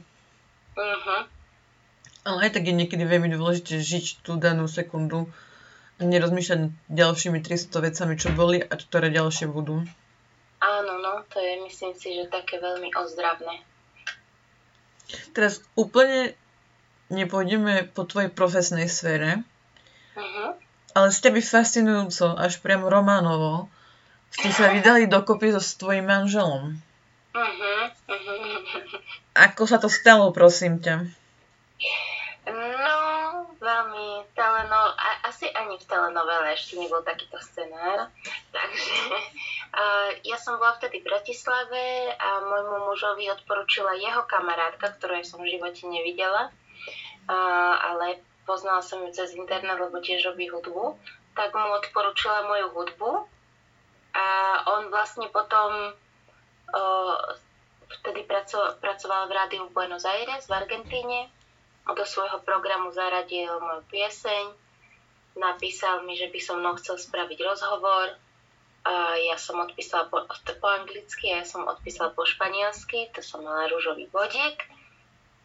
Uh-huh. 0.74 1.22
Ale 2.24 2.38
aj 2.48 2.56
tak 2.56 2.64
je 2.66 2.74
niekedy 2.74 3.04
veľmi 3.04 3.36
dôležité 3.36 3.84
žiť 3.84 4.24
tú 4.24 4.40
danú 4.40 4.66
sekundu 4.72 5.28
a 6.00 6.02
nerozmýšľať 6.08 6.72
ďalšími 6.88 7.44
300 7.44 7.86
vecami, 7.86 8.14
čo 8.16 8.32
boli 8.32 8.64
a 8.64 8.74
ktoré 8.74 9.12
ďalšie 9.12 9.52
budú. 9.52 9.84
Áno, 10.64 11.04
no, 11.04 11.28
to 11.28 11.44
je 11.44 11.60
myslím 11.68 11.92
si, 12.00 12.16
že 12.16 12.32
také 12.32 12.56
veľmi 12.56 12.88
ozdravné. 12.96 13.60
Teraz 15.36 15.60
úplne 15.76 16.32
nepôjdeme 17.12 17.92
po 17.92 18.08
tvojej 18.08 18.32
profesnej 18.32 18.88
sfére, 18.88 19.44
uh-huh. 20.16 20.56
ale 20.96 21.08
ste 21.12 21.36
by 21.36 21.44
fascinujúco, 21.44 22.40
až 22.40 22.64
priamo 22.64 22.88
románovo, 22.88 23.68
ste 24.32 24.50
sa 24.56 24.72
vydali 24.72 25.12
dokopy 25.12 25.52
so 25.52 25.60
s 25.60 25.76
tvojim 25.76 26.08
manželom. 26.08 26.80
Uh-huh. 27.36 27.84
Uh-huh. 28.08 28.44
Ako 29.36 29.68
sa 29.68 29.84
to 29.84 29.92
stalo, 29.92 30.32
prosím 30.32 30.80
ťa? 30.80 31.12
No, 32.48 32.96
veľmi 33.60 34.08
teleno... 34.38 34.80
A, 34.96 35.28
asi 35.28 35.50
ani 35.52 35.76
v 35.80 35.86
telenovele 35.90 36.54
ešte 36.54 36.78
nebol 36.78 37.02
takýto 37.02 37.42
scenár. 37.42 38.14
Takže 38.54 38.96
ja 40.22 40.38
som 40.38 40.62
bola 40.62 40.78
vtedy 40.78 41.02
v 41.02 41.10
Bratislave 41.10 42.14
a 42.14 42.46
môjmu 42.46 42.94
mužovi 42.94 43.26
odporúčila 43.34 43.98
jeho 43.98 44.22
kamarátka, 44.30 44.94
ktorú 44.98 45.26
som 45.26 45.42
v 45.42 45.58
živote 45.58 45.90
nevidela. 45.90 46.54
Ale 47.82 48.22
poznala 48.46 48.86
som 48.86 49.02
ju 49.02 49.10
cez 49.10 49.34
internet, 49.34 49.82
lebo 49.82 49.98
tiež 49.98 50.30
robí 50.30 50.46
hudbu. 50.52 50.94
Tak 51.34 51.58
mu 51.58 51.74
odporúčila 51.82 52.46
moju 52.46 52.68
hudbu. 52.70 53.12
A 54.14 54.28
on 54.78 54.94
vlastne 54.94 55.26
potom 55.34 55.98
vtedy 58.02 58.26
pracoval, 58.30 59.30
v 59.30 59.34
rádiu 59.34 59.66
v 59.70 59.74
Buenos 59.74 60.06
Aires 60.06 60.46
v 60.50 60.54
Argentíne 60.54 61.30
do 61.84 62.06
svojho 62.06 62.40
programu 62.42 62.90
zaradil 62.96 63.54
moju 63.60 63.84
pieseň, 63.92 64.56
napísal 65.36 66.02
mi, 66.08 66.16
že 66.16 66.32
by 66.32 66.40
so 66.40 66.54
mnou 66.58 66.74
chcel 66.80 66.96
spraviť 66.96 67.40
rozhovor. 67.44 68.16
A 68.84 69.16
ja 69.16 69.40
som 69.40 69.64
odpísala 69.64 70.12
po, 70.12 70.28
po 70.28 70.68
anglicky 70.68 71.32
a 71.32 71.40
ja 71.42 71.46
som 71.48 71.64
odpísala 71.64 72.12
po 72.12 72.28
španielsky, 72.28 73.08
to 73.16 73.24
som 73.24 73.44
mala 73.44 73.72
rúžový 73.72 74.12
bodík. 74.12 74.68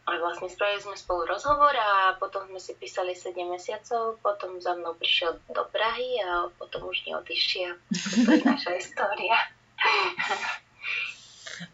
A 0.09 0.16
vlastne 0.16 0.48
spravili 0.48 0.81
sme 0.81 0.96
spolu 0.96 1.29
rozhovor 1.29 1.70
a 1.77 2.16
potom 2.16 2.48
sme 2.48 2.57
si 2.57 2.72
písali 2.74 3.12
7 3.12 3.37
mesiacov, 3.44 4.16
potom 4.24 4.57
za 4.57 4.72
mnou 4.72 4.96
prišiel 4.96 5.37
do 5.53 5.64
Prahy 5.68 6.16
a 6.24 6.48
potom 6.57 6.88
už 6.88 7.05
neodišiel. 7.05 7.77
To 8.24 8.29
je 8.33 8.40
naša 8.42 8.72
história. 8.74 9.37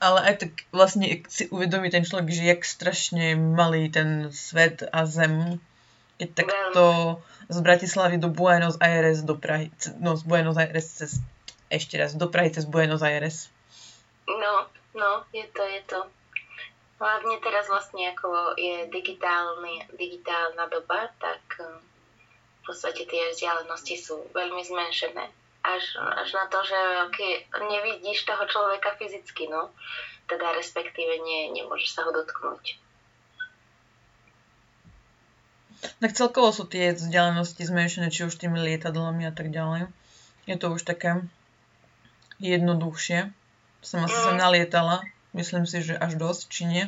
ale 0.01 0.19
aj 0.33 0.35
tak 0.41 0.53
vlastne 0.73 1.23
si 1.29 1.49
uvedomí 1.53 1.89
ten 1.93 2.05
človek, 2.05 2.29
že 2.33 2.45
jak 2.49 2.63
strašne 2.65 3.37
malý 3.37 3.93
ten 3.93 4.33
svet 4.33 4.85
a 4.89 5.05
zem, 5.05 5.61
keď 6.19 6.29
takto 6.45 6.85
z 7.49 7.59
Bratislavy 7.61 8.17
do 8.17 8.33
Buenos 8.33 8.81
Aires 8.81 9.23
do 9.23 9.37
Prahy, 9.37 9.69
no 10.01 10.17
z 10.17 10.23
Buenos 10.25 10.57
Aires 10.57 10.89
cez, 10.89 11.21
ešte 11.71 12.01
raz, 12.01 12.17
do 12.17 12.29
Prahy 12.29 12.51
cez 12.53 12.65
Buenos 12.65 13.05
Aires. 13.05 13.49
No, 14.29 14.69
no, 14.97 15.11
je 15.33 15.45
to, 15.53 15.63
je 15.65 15.83
to. 15.89 16.01
Hlavne 16.99 17.37
teraz 17.43 17.69
vlastne 17.69 18.15
ako 18.15 18.57
je 18.57 18.89
digitálny, 18.89 19.85
digitálna 19.99 20.71
doba, 20.71 21.11
tak 21.21 21.43
eh, 21.61 21.69
v 22.61 22.63
podstate 22.65 23.05
tie 23.05 23.35
vzdialenosti 23.35 23.97
sú 24.01 24.25
veľmi 24.33 24.63
zmenšené 24.65 25.45
až, 25.65 25.85
až 25.97 26.29
na 26.37 26.45
to, 26.53 26.61
že 26.61 26.79
okay, 27.09 27.33
nevidíš 27.57 28.29
toho 28.29 28.45
človeka 28.45 28.93
fyzicky, 29.01 29.49
no. 29.49 29.73
Teda 30.29 30.53
respektíve 30.53 31.21
nie, 31.25 31.53
nemôžeš 31.57 31.97
sa 31.97 32.05
ho 32.05 32.13
dotknúť. 32.13 32.77
Tak 36.01 36.17
celkovo 36.17 36.49
sú 36.53 36.65
tie 36.65 36.97
vzdialenosti 36.97 37.61
zmenšené, 37.65 38.09
či 38.09 38.25
už 38.25 38.41
tými 38.41 38.57
lietadlami 38.57 39.29
a 39.29 39.33
tak 39.33 39.53
ďalej. 39.53 39.89
Je 40.49 40.57
to 40.57 40.73
už 40.73 40.85
také 40.85 41.25
jednoduchšie. 42.43 43.31
Som 43.85 44.07
asi 44.07 44.17
mm. 44.17 44.25
sa 44.25 44.33
nalietala. 44.35 44.97
Myslím 45.35 45.67
si, 45.67 45.83
že 45.83 45.99
až 45.99 46.15
dosť, 46.17 46.43
či 46.49 46.63
nie? 46.65 46.85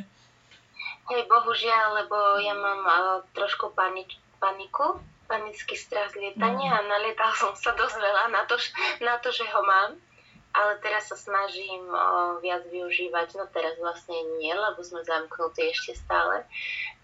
Hej, 1.06 1.22
bohužiaľ, 1.26 2.02
lebo 2.02 2.16
ja 2.42 2.54
mám 2.54 2.82
uh, 2.82 3.22
trošku 3.34 3.74
panik, 3.74 4.10
paniku 4.38 4.98
panický 5.26 5.74
strach 5.74 6.14
z 6.14 6.22
lietania 6.22 6.70
mm. 6.70 6.78
a 6.78 6.80
nalietal 6.86 7.30
som 7.34 7.52
sa 7.58 7.74
dosť 7.74 7.98
veľa 7.98 8.24
na 8.30 8.42
to, 8.46 8.56
na 9.02 9.18
to, 9.18 9.34
že 9.34 9.44
ho 9.50 9.62
mám. 9.62 9.98
Ale 10.56 10.80
teraz 10.80 11.12
sa 11.12 11.20
snažím 11.20 11.84
o, 11.92 12.40
viac 12.40 12.64
využívať, 12.72 13.36
no 13.36 13.44
teraz 13.52 13.76
vlastne 13.76 14.16
nie, 14.40 14.48
lebo 14.56 14.80
sme 14.80 15.04
zamknutí 15.04 15.68
ešte 15.68 15.92
stále, 16.00 16.48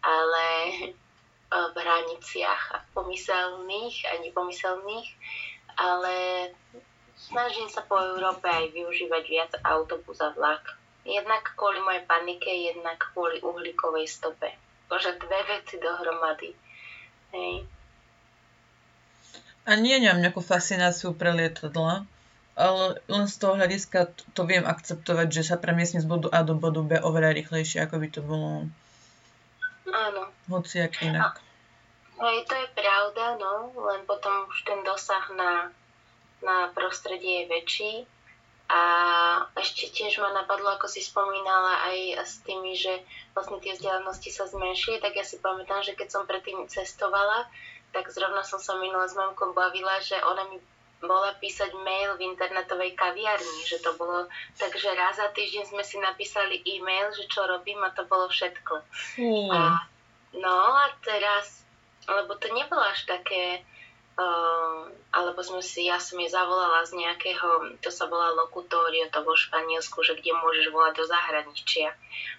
ale 0.00 0.46
o, 1.52 1.68
v 1.68 1.76
hraniciach 1.76 2.62
a 2.72 2.80
pomyselných 2.96 4.08
a 4.08 4.12
nepomyselných, 4.24 5.08
ale 5.76 6.14
snažím 7.22 7.70
sa 7.70 7.86
po 7.86 7.94
Európe 7.98 8.50
aj 8.50 8.74
využívať 8.74 9.22
viac 9.30 9.52
autobus 9.62 10.18
a 10.18 10.34
vlak. 10.34 10.78
Jednak 11.02 11.54
kvôli 11.58 11.82
mojej 11.82 12.02
panike, 12.06 12.50
jednak 12.50 12.98
kvôli 13.14 13.42
uhlíkovej 13.42 14.06
stope. 14.06 14.50
Bože, 14.86 15.18
dve 15.18 15.40
veci 15.50 15.78
dohromady. 15.78 16.54
Hej. 17.34 17.66
A 19.62 19.78
nie 19.78 19.94
nemám 19.98 20.22
nejakú 20.22 20.42
fascináciu 20.42 21.14
pre 21.14 21.30
lietadla, 21.30 22.06
ale 22.58 23.00
len 23.06 23.24
z 23.30 23.34
toho 23.38 23.54
hľadiska 23.56 24.10
to, 24.34 24.42
viem 24.44 24.66
akceptovať, 24.66 25.28
že 25.30 25.42
sa 25.48 25.56
premiesne 25.56 26.02
z 26.02 26.06
bodu 26.06 26.28
A 26.34 26.42
do 26.44 26.58
bodu 26.58 26.82
B 26.82 26.98
oveľa 26.98 27.32
rýchlejšie, 27.38 27.86
ako 27.86 27.96
by 28.02 28.08
to 28.10 28.20
bolo 28.20 28.50
Áno. 29.88 30.22
hociak 30.50 30.98
inak. 31.00 31.40
Hej, 32.20 32.46
to 32.46 32.54
je 32.54 32.68
pravda, 32.76 33.34
no, 33.40 33.72
len 33.90 34.06
potom 34.06 34.46
už 34.46 34.58
ten 34.62 34.82
dosah 34.86 35.26
na, 35.34 35.72
na 36.42 36.70
prostredie 36.74 37.44
je 37.44 37.50
väčší. 37.50 37.94
A 38.72 38.82
ešte 39.52 39.92
tiež 39.92 40.16
ma 40.22 40.32
napadlo, 40.32 40.72
ako 40.72 40.88
si 40.88 41.04
spomínala 41.04 41.92
aj 41.92 42.24
s 42.24 42.34
tými, 42.40 42.72
že 42.72 43.04
vlastne 43.36 43.60
tie 43.60 43.76
vzdialenosti 43.76 44.32
sa 44.32 44.48
zmenšili, 44.48 44.96
tak 44.96 45.12
ja 45.12 45.24
si 45.26 45.36
pamätám, 45.44 45.84
že 45.84 45.92
keď 45.92 46.08
som 46.08 46.24
predtým 46.24 46.64
cestovala, 46.72 47.52
tak 47.92 48.08
zrovna 48.08 48.40
som 48.40 48.56
sa 48.56 48.80
minula 48.80 49.04
s 49.04 49.12
mamkou 49.12 49.52
bavila, 49.52 50.00
že 50.00 50.16
ona 50.24 50.48
mi 50.48 50.56
bola 51.02 51.34
písať 51.36 51.74
mail 51.82 52.14
v 52.16 52.30
internetovej 52.32 52.94
kaviarni, 52.94 53.66
že 53.66 53.82
to 53.82 53.92
bolo 53.98 54.30
tak, 54.54 54.72
že 54.78 54.88
raz 54.94 55.18
za 55.18 55.28
týždeň 55.34 55.74
sme 55.74 55.82
si 55.82 55.98
napísali 55.98 56.62
e-mail, 56.62 57.10
že 57.12 57.26
čo 57.26 57.42
robím 57.44 57.82
a 57.82 57.90
to 57.90 58.06
bolo 58.06 58.30
všetko. 58.30 58.74
Mm. 59.18 59.50
A, 59.50 59.82
no 60.38 60.54
a 60.78 60.94
teraz 61.02 61.62
lebo 62.08 62.34
to 62.34 62.50
nebolo 62.50 62.82
až 62.82 63.06
také, 63.06 63.62
uh, 64.16 64.88
alebo 65.12 65.40
sme 65.44 65.60
si, 65.60 65.88
ja 65.88 66.00
som 66.00 66.16
je 66.20 66.28
zavolala 66.32 66.84
z 66.88 66.96
nejakého, 66.96 67.76
to 67.84 67.92
sa 67.92 68.08
volá 68.08 68.32
lokutório, 68.32 69.08
to 69.12 69.20
vo 69.24 69.36
Španielsku, 69.36 70.00
že 70.04 70.16
kde 70.16 70.32
môžeš 70.36 70.72
volať 70.72 70.92
do 71.00 71.04
zahraničia. 71.04 71.92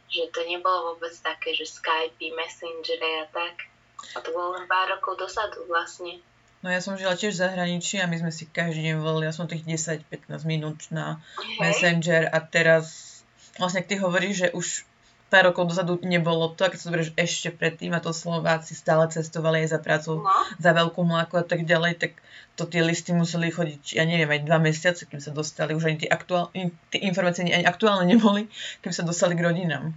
Že 0.10 0.34
to 0.34 0.42
nebolo 0.46 0.94
vôbec 0.94 1.14
také, 1.22 1.54
že 1.54 1.70
Skype, 1.70 2.22
Messenger 2.34 3.00
a 3.02 3.26
tak. 3.30 3.70
A 4.14 4.18
to 4.20 4.36
bolo 4.36 4.60
len 4.60 4.66
pár 4.68 4.90
rokov 4.90 5.22
dosadu 5.22 5.64
vlastne. 5.66 6.20
No 6.64 6.72
ja 6.72 6.80
som 6.80 6.96
žila 6.96 7.20
tiež 7.20 7.36
v 7.36 7.44
zahraničí 7.44 8.00
a 8.00 8.08
my 8.08 8.24
sme 8.24 8.32
si 8.32 8.48
každý 8.48 8.88
deň 8.88 9.04
volili, 9.04 9.28
ja 9.28 9.36
som 9.36 9.52
tých 9.52 9.68
10-15 9.68 10.48
minút 10.48 10.80
na 10.96 11.20
okay. 11.36 11.60
Messenger 11.60 12.32
a 12.32 12.40
teraz 12.40 13.20
vlastne 13.60 13.84
ty 13.84 14.00
hovoríš, 14.00 14.48
že 14.48 14.50
už 14.56 14.68
pár 15.34 15.50
rokov 15.50 15.74
dozadu 15.74 15.98
nebolo 16.06 16.54
to, 16.54 16.70
keď 16.70 16.78
sa 16.78 16.88
zoberieš 16.94 17.18
ešte 17.18 17.50
predtým 17.50 17.90
a 17.98 18.04
to 18.06 18.14
Slováci 18.14 18.78
stále 18.78 19.10
cestovali 19.10 19.66
aj 19.66 19.74
za 19.74 19.80
prácu, 19.82 20.22
no. 20.22 20.30
za 20.62 20.72
veľkú 20.78 21.02
mláku 21.02 21.42
a 21.42 21.46
tak 21.46 21.66
ďalej, 21.66 21.98
tak 21.98 22.22
to 22.54 22.70
tie 22.70 22.86
listy 22.86 23.18
museli 23.18 23.50
chodiť, 23.50 23.98
ja 23.98 24.06
neviem, 24.06 24.30
aj 24.30 24.46
dva 24.46 24.62
mesiace, 24.62 25.10
kým 25.10 25.18
sa 25.18 25.34
dostali, 25.34 25.74
už 25.74 25.90
ani 25.90 26.06
tie, 26.06 26.10
aktuál, 26.14 26.54
tie 26.94 27.02
informácie 27.02 27.50
ani 27.50 27.66
aktuálne 27.66 28.06
neboli, 28.06 28.46
kým 28.86 28.94
sa 28.94 29.02
dostali 29.02 29.34
k 29.34 29.42
rodinám. 29.42 29.90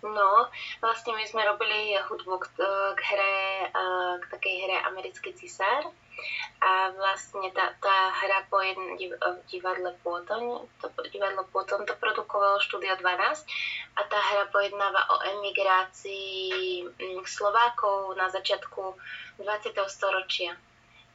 No, 0.00 0.48
vlastne 0.80 1.12
my 1.12 1.24
sme 1.28 1.44
robili 1.44 1.92
hudbu 2.08 2.40
k, 2.40 2.46
k 2.96 3.00
hre, 3.04 3.36
k 4.16 4.24
takej 4.32 4.56
hre 4.64 4.76
Americký 4.88 5.36
cisár 5.36 5.92
a 6.60 6.92
vlastne 6.92 7.48
tá, 7.56 7.72
tá 7.80 8.12
hra 8.12 8.44
po 8.52 8.60
jedn, 8.60 8.96
v 8.96 9.40
divadle 9.48 9.96
Pôtoň, 10.04 10.68
to 10.80 10.86
divadlo 11.08 11.48
Pôtoň 11.48 11.88
to 11.88 11.96
produkovalo 11.96 12.60
štúdio 12.60 12.96
12 13.00 13.44
a 13.96 14.00
tá 14.04 14.18
hra 14.20 14.44
pojednáva 14.52 15.00
o 15.08 15.16
emigrácii 15.36 16.84
mm, 16.84 17.24
Slovákov 17.24 18.16
na 18.20 18.28
začiatku 18.28 18.96
20. 19.40 19.76
storočia, 19.88 20.52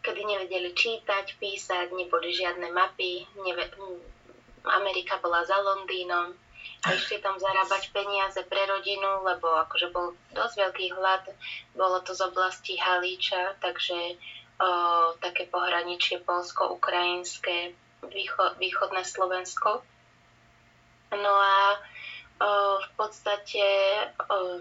kedy 0.01 0.21
nevedeli 0.25 0.73
čítať, 0.73 1.37
písať, 1.37 1.93
neboli 1.93 2.33
žiadne 2.33 2.73
mapy, 2.73 3.25
neve, 3.45 3.69
Amerika 4.65 5.21
bola 5.21 5.45
za 5.45 5.61
Londýnom 5.61 6.44
a 6.85 6.93
išli 6.93 7.17
tam 7.17 7.37
zarábať 7.41 7.89
peniaze 7.89 8.37
pre 8.45 8.61
rodinu, 8.69 9.25
lebo 9.25 9.49
akože 9.65 9.89
bol 9.89 10.13
dosť 10.37 10.55
veľký 10.61 10.87
hlad, 10.93 11.23
bolo 11.73 11.97
to 12.05 12.13
z 12.13 12.21
oblasti 12.29 12.77
Halíča, 12.77 13.57
takže 13.57 14.21
o, 14.61 14.69
také 15.17 15.49
pohraničie 15.49 16.21
polsko-ukrajinské, 16.21 17.73
východ, 18.05 18.61
východné 18.61 19.01
Slovensko. 19.01 19.81
No 21.15 21.33
a 21.41 21.81
v 22.35 22.89
podstate 22.99 23.63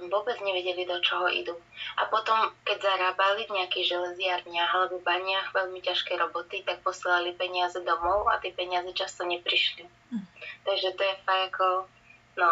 vôbec 0.07 0.39
nevedeli, 0.39 0.87
do 0.87 1.03
čoho 1.03 1.27
idú. 1.27 1.59
A 1.99 2.07
potom, 2.07 2.55
keď 2.63 2.79
zarábali 2.87 3.51
v 3.51 3.57
nejakých 3.59 3.99
železiarniach 3.99 4.71
alebo 4.71 5.03
baniach 5.03 5.51
veľmi 5.51 5.83
ťažké 5.83 6.15
roboty, 6.15 6.63
tak 6.63 6.87
posielali 6.87 7.35
peniaze 7.35 7.83
domov 7.83 8.31
a 8.31 8.39
tie 8.39 8.55
peniaze 8.55 8.95
často 8.95 9.27
neprišli. 9.27 9.91
Hm. 10.15 10.27
Takže 10.63 10.89
to 10.95 11.03
je 11.03 11.15
fakt 11.27 11.45
ako, 11.51 11.67
no, 12.39 12.51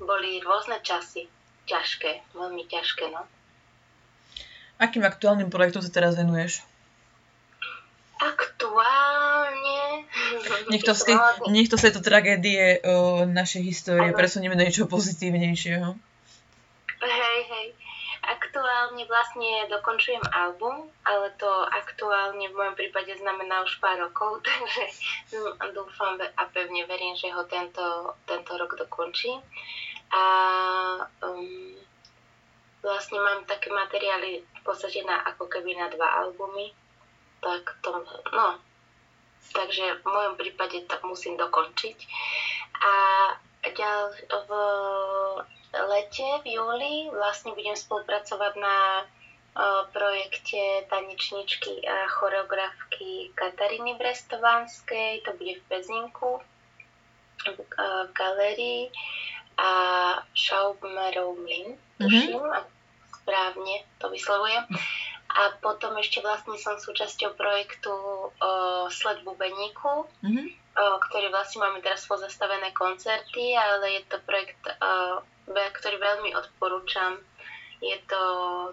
boli 0.00 0.40
rôzne 0.40 0.80
časy. 0.80 1.28
Ťažké, 1.62 2.34
veľmi 2.34 2.66
ťažké, 2.66 3.12
no. 3.12 3.22
Akým 4.82 5.06
aktuálnym 5.06 5.46
projektom 5.46 5.78
sa 5.78 5.94
teraz 5.94 6.18
venuješ? 6.18 6.66
Aktuálne... 8.18 9.11
Nech 10.72 10.84
to, 10.84 10.94
z 10.96 11.02
tej, 11.12 11.16
nech 11.52 11.68
to 11.68 11.76
z 11.76 11.82
tejto 11.88 12.00
tragédie 12.00 12.80
o, 12.80 13.28
našej 13.28 13.62
histórie 13.62 14.16
presunieme 14.16 14.56
do 14.56 14.64
niečoho 14.64 14.88
pozitívnejšieho. 14.88 15.88
Hej, 17.02 17.40
hej. 17.52 17.66
Aktuálne 18.22 19.02
vlastne 19.10 19.66
dokončujem 19.68 20.22
album, 20.32 20.88
ale 21.02 21.34
to 21.36 21.50
aktuálne 21.68 22.46
v 22.48 22.54
mojom 22.54 22.74
prípade 22.78 23.12
znamená 23.18 23.66
už 23.66 23.76
pár 23.82 23.98
rokov, 24.00 24.40
takže 24.46 24.84
dúfam 25.76 26.16
a 26.16 26.42
pevne 26.48 26.88
verím, 26.88 27.12
že 27.18 27.28
ho 27.34 27.44
tento, 27.44 28.16
tento 28.24 28.52
rok 28.56 28.78
dokončím. 28.78 29.42
A 30.12 30.24
um, 31.24 31.76
vlastne 32.80 33.18
mám 33.20 33.44
také 33.44 33.68
materiály 33.68 34.40
v 34.40 34.60
podstate 34.64 35.04
na, 35.04 35.20
ako 35.28 35.48
keby 35.48 35.76
na 35.76 35.90
dva 35.92 36.24
albumy 36.24 36.72
tak 37.42 37.76
to, 37.82 37.90
no, 38.32 38.54
takže 39.50 39.98
v 40.00 40.06
mojom 40.06 40.34
prípade 40.38 40.78
to 40.86 40.96
musím 41.02 41.34
dokončiť. 41.34 41.98
A 42.82 42.94
ďal, 43.66 44.14
v 44.30 44.50
lete, 45.90 46.28
v 46.42 46.46
júli, 46.54 46.94
vlastne 47.10 47.56
budem 47.58 47.74
spolupracovať 47.74 48.52
na 48.62 49.06
projekte 49.92 50.88
tanečničky 50.88 51.84
a 51.84 52.08
choreografky 52.08 53.28
Kataríny 53.36 54.00
Brestovanskej, 54.00 55.20
to 55.28 55.36
bude 55.36 55.60
v 55.60 55.66
Pezinku, 55.68 56.40
v 57.44 58.10
galerii 58.16 58.88
a 59.60 59.70
Schaubmerov 60.32 61.36
Mlin, 61.36 61.76
tuším, 62.00 62.40
mm-hmm. 62.40 62.64
správne 63.20 63.84
to 64.00 64.08
vyslovujem. 64.08 64.64
A 65.32 65.56
potom 65.64 65.96
ešte 65.96 66.20
vlastne 66.20 66.60
som 66.60 66.76
súčasťou 66.76 67.32
projektu 67.34 67.88
o, 67.88 68.30
Sled 68.92 69.24
bubeníku, 69.24 70.04
mm-hmm. 70.20 70.46
o, 70.76 70.84
ktorý 71.08 71.32
vlastne 71.32 71.64
máme 71.64 71.80
teraz 71.80 72.04
pozastavené 72.04 72.72
koncerty, 72.76 73.56
ale 73.56 74.00
je 74.00 74.02
to 74.12 74.16
projekt, 74.28 74.60
o, 74.60 75.24
ktorý 75.48 75.96
veľmi 75.96 76.30
odporúčam. 76.36 77.16
Je 77.82 77.98
to 78.06 78.22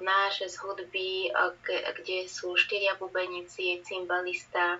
náš 0.04 0.46
z 0.52 0.56
hudby, 0.62 1.32
o, 1.32 1.56
kde 2.04 2.28
sú 2.28 2.60
štyria 2.60 3.00
bubeníci, 3.00 3.80
cymbalista 3.88 4.78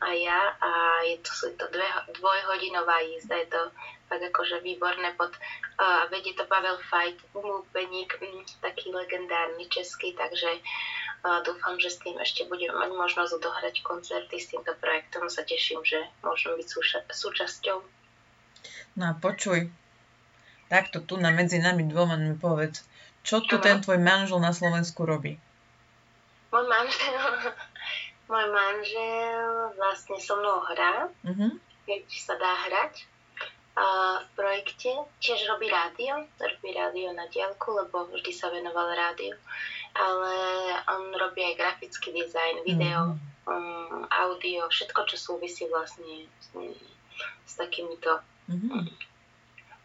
a 0.00 0.08
ja 0.16 0.56
a 0.60 0.70
je 1.04 1.16
to, 1.20 1.32
je 1.46 1.54
to 1.60 1.66
dve, 1.68 1.88
dvojhodinová 2.16 3.04
jízda, 3.04 3.36
je 3.36 3.48
to 3.52 3.62
tak 4.08 4.20
akože 4.32 4.64
výborné 4.66 5.14
pod, 5.14 5.30
uh, 5.30 6.10
vedie 6.10 6.34
to 6.34 6.42
Pavel 6.50 6.82
Fajt, 6.90 7.20
bubeník, 7.30 8.18
um, 8.18 8.42
taký 8.58 8.90
legendárny 8.90 9.70
český, 9.70 10.16
takže 10.18 10.50
dúfam, 11.20 11.76
že 11.76 11.92
s 11.92 12.00
tým 12.00 12.16
ešte 12.16 12.48
budem 12.48 12.72
mať 12.72 12.90
možnosť 12.96 13.36
odohrať 13.36 13.84
koncerty 13.84 14.40
s 14.40 14.48
týmto 14.52 14.72
projektom. 14.80 15.28
Sa 15.28 15.44
teším, 15.44 15.84
že 15.84 16.00
môžem 16.24 16.56
byť 16.56 16.68
súča- 16.68 17.06
súčasťou. 17.08 17.78
No 18.96 19.04
a 19.04 19.14
počuj, 19.16 19.68
takto 20.72 21.04
tu 21.04 21.20
na 21.20 21.30
medzi 21.30 21.60
nami 21.60 21.84
dvoma 21.84 22.16
mi 22.16 22.36
povedz, 22.36 22.84
čo 23.20 23.44
tu 23.44 23.60
ano. 23.60 23.64
ten 23.64 23.76
tvoj 23.84 24.00
manžel 24.00 24.40
na 24.40 24.52
Slovensku 24.56 25.04
robí? 25.04 25.36
Môj 26.50 26.64
manžel, 26.66 27.20
môj 28.32 28.46
manžel 28.48 29.76
vlastne 29.76 30.16
so 30.18 30.40
mnou 30.40 30.64
hrá, 30.72 31.12
uh-huh. 31.24 31.52
keď 31.84 32.02
sa 32.16 32.34
dá 32.40 32.52
hrať 32.68 33.06
v 34.20 34.28
projekte. 34.36 34.92
Tiež 35.22 35.46
robí 35.48 35.70
rádio, 35.70 36.26
robí 36.36 36.70
rádio 36.74 37.14
na 37.16 37.30
diálku, 37.30 37.72
lebo 37.72 38.10
vždy 38.12 38.32
sa 38.34 38.50
venoval 38.52 38.92
rádiu 38.92 39.38
ale 39.94 40.34
on 40.86 41.10
robí 41.14 41.42
aj 41.42 41.58
grafický 41.58 42.14
dizajn, 42.14 42.62
video, 42.62 43.14
mm. 43.14 43.18
um, 43.46 44.06
audio, 44.10 44.70
všetko, 44.70 45.00
čo 45.10 45.16
súvisí 45.16 45.66
vlastne 45.66 46.26
s, 46.38 46.54
s 47.46 47.52
takýmito 47.58 48.22
mm-hmm. 48.46 48.82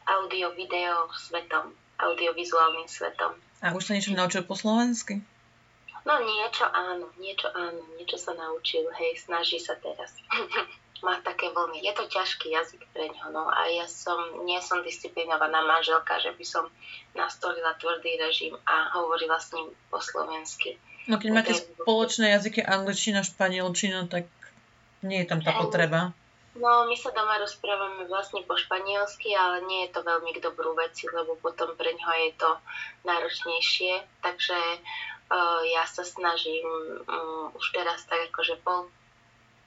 audio, 0.10 0.54
video 0.54 1.10
svetom, 1.18 1.74
audiovizuálnym 1.98 2.86
svetom. 2.86 3.34
A 3.66 3.74
už 3.74 3.90
sa 3.90 3.98
niečo 3.98 4.14
naučil 4.14 4.46
po 4.46 4.54
slovensky? 4.54 5.26
No 6.06 6.22
niečo 6.22 6.70
áno, 6.70 7.10
niečo 7.18 7.50
áno, 7.50 7.82
niečo 7.98 8.22
sa 8.22 8.38
naučil, 8.38 8.86
hej, 8.94 9.18
snaží 9.18 9.58
sa 9.58 9.74
teraz. 9.82 10.14
má 11.06 11.22
také 11.22 11.54
vlny. 11.54 11.86
Je 11.86 11.94
to 11.94 12.10
ťažký 12.10 12.50
jazyk 12.50 12.82
pre 12.90 13.06
ňo, 13.14 13.30
no 13.30 13.46
a 13.46 13.70
ja 13.70 13.86
som, 13.86 14.18
nie 14.50 14.58
som 14.66 14.82
disciplinovaná 14.82 15.62
manželka, 15.62 16.18
že 16.18 16.34
by 16.34 16.46
som 16.46 16.66
nastolila 17.14 17.78
tvrdý 17.78 18.18
režim 18.18 18.58
a 18.66 18.98
hovorila 18.98 19.38
s 19.38 19.54
ním 19.54 19.70
po 19.94 20.02
slovensky. 20.02 20.82
No 21.06 21.22
keď 21.22 21.30
máte 21.30 21.54
spoločné 21.54 22.34
jazyky 22.34 22.66
angličtina, 22.66 23.22
španielčina, 23.22 24.10
tak 24.10 24.26
nie 25.06 25.22
je 25.22 25.30
tam 25.30 25.46
tá 25.46 25.54
potreba. 25.54 26.18
No, 26.56 26.88
my 26.88 26.96
sa 26.96 27.12
doma 27.12 27.36
rozprávame 27.36 28.08
vlastne 28.08 28.40
po 28.48 28.56
španielsky, 28.56 29.36
ale 29.36 29.68
nie 29.68 29.86
je 29.86 30.00
to 30.00 30.08
veľmi 30.08 30.32
k 30.34 30.40
dobrú 30.40 30.72
veci, 30.74 31.04
lebo 31.12 31.36
potom 31.38 31.76
pre 31.76 31.92
ňoho 31.92 32.16
je 32.26 32.32
to 32.40 32.52
náročnejšie. 33.04 34.02
Takže 34.24 34.56
uh, 34.56 35.62
ja 35.68 35.84
sa 35.84 36.08
snažím 36.08 36.66
um, 37.06 37.52
už 37.60 37.66
teraz 37.76 38.08
tak 38.08 38.32
akože 38.32 38.56
pol, 38.64 38.88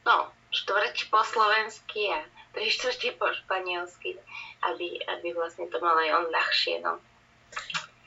no, 0.08 0.32
štvrť 0.48 1.12
po 1.12 1.20
slovensky 1.20 2.08
a 2.08 2.24
tri 2.56 2.72
štvrti 2.72 3.20
po 3.20 3.28
španielsky, 3.28 4.16
aby, 4.64 5.04
aby 5.04 5.28
vlastne 5.36 5.68
to 5.68 5.76
mal 5.84 5.94
aj 6.00 6.10
on 6.16 6.26
ľahšie, 6.32 6.80
no. 6.80 6.96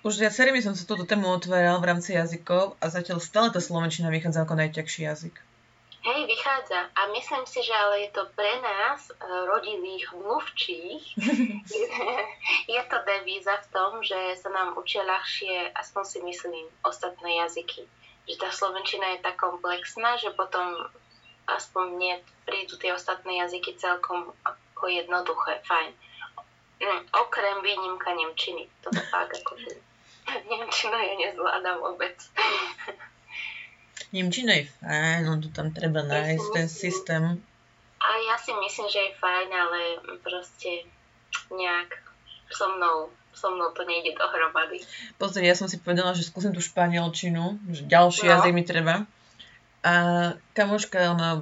Už 0.02 0.18
viacerými 0.18 0.66
som 0.66 0.74
sa 0.74 0.90
túto 0.90 1.06
tému 1.06 1.30
otváral 1.30 1.78
v 1.78 1.94
rámci 1.94 2.18
jazykov 2.18 2.74
a 2.82 2.90
zatiaľ 2.90 3.22
stále 3.22 3.54
tá 3.54 3.62
slovenčina 3.62 4.10
vychádza 4.10 4.42
ako 4.42 4.58
najťažší 4.58 5.06
jazyk. 5.06 5.36
Hej, 6.02 6.26
vychádza. 6.26 6.90
A 6.98 7.14
myslím 7.14 7.46
si, 7.46 7.62
že 7.62 7.78
ale 7.78 8.10
je 8.10 8.10
to 8.10 8.26
pre 8.34 8.50
nás, 8.66 9.06
e, 9.06 9.14
rodilých 9.46 10.10
mluvčích, 10.18 11.04
je 12.74 12.82
to 12.90 12.98
devíza 13.06 13.54
v 13.62 13.68
tom, 13.70 14.02
že 14.02 14.18
sa 14.42 14.50
nám 14.50 14.74
učia 14.82 15.06
ľahšie, 15.06 15.70
aspoň 15.78 16.04
si 16.10 16.20
myslím, 16.26 16.66
ostatné 16.82 17.46
jazyky. 17.46 17.86
Že 18.26 18.36
tá 18.42 18.50
slovenčina 18.50 19.14
je 19.14 19.20
tak 19.22 19.38
komplexná, 19.38 20.18
že 20.18 20.34
potom 20.34 20.90
aspoň 21.48 21.86
mne 21.98 22.14
prídu 22.46 22.78
tie 22.78 22.94
ostatné 22.94 23.42
jazyky 23.42 23.78
celkom 23.78 24.34
ako 24.46 24.84
jednoduché, 24.90 25.62
fajn. 25.66 25.92
Mm, 26.82 27.02
okrem 27.14 27.58
výnimka 27.62 28.10
Nemčiny. 28.14 28.66
To 28.82 28.90
fakt 28.90 29.38
ako 29.38 29.54
Nemčina 30.50 30.98
ja 30.98 31.14
nezvládam 31.18 31.78
vôbec. 31.82 32.18
Nemčina 34.12 34.58
je 34.60 34.66
fajn, 34.82 35.20
no 35.24 35.40
to 35.40 35.54
tam 35.54 35.72
treba 35.72 36.04
nájsť 36.04 36.48
ten 36.52 36.68
systém. 36.68 37.24
A 38.02 38.08
ja 38.26 38.36
si 38.42 38.50
myslím, 38.50 38.88
že 38.90 39.00
je 39.00 39.20
fajn, 39.22 39.50
ale 39.54 39.80
proste 40.26 40.90
nejak 41.54 42.02
so 42.50 42.68
mnou, 42.76 43.14
so 43.32 43.54
mnou 43.54 43.70
to 43.78 43.86
nejde 43.86 44.18
dohromady. 44.18 44.82
Pozri, 45.22 45.46
ja 45.46 45.54
som 45.54 45.70
si 45.70 45.78
povedala, 45.78 46.18
že 46.18 46.26
skúsim 46.26 46.52
tú 46.52 46.60
španielčinu, 46.60 47.62
že 47.70 47.86
ďalší 47.86 48.26
no. 48.28 48.32
jazyk 48.36 48.54
mi 48.58 48.64
treba. 48.66 49.06
A 49.82 49.94
kamoška, 50.54 51.18
ona 51.18 51.42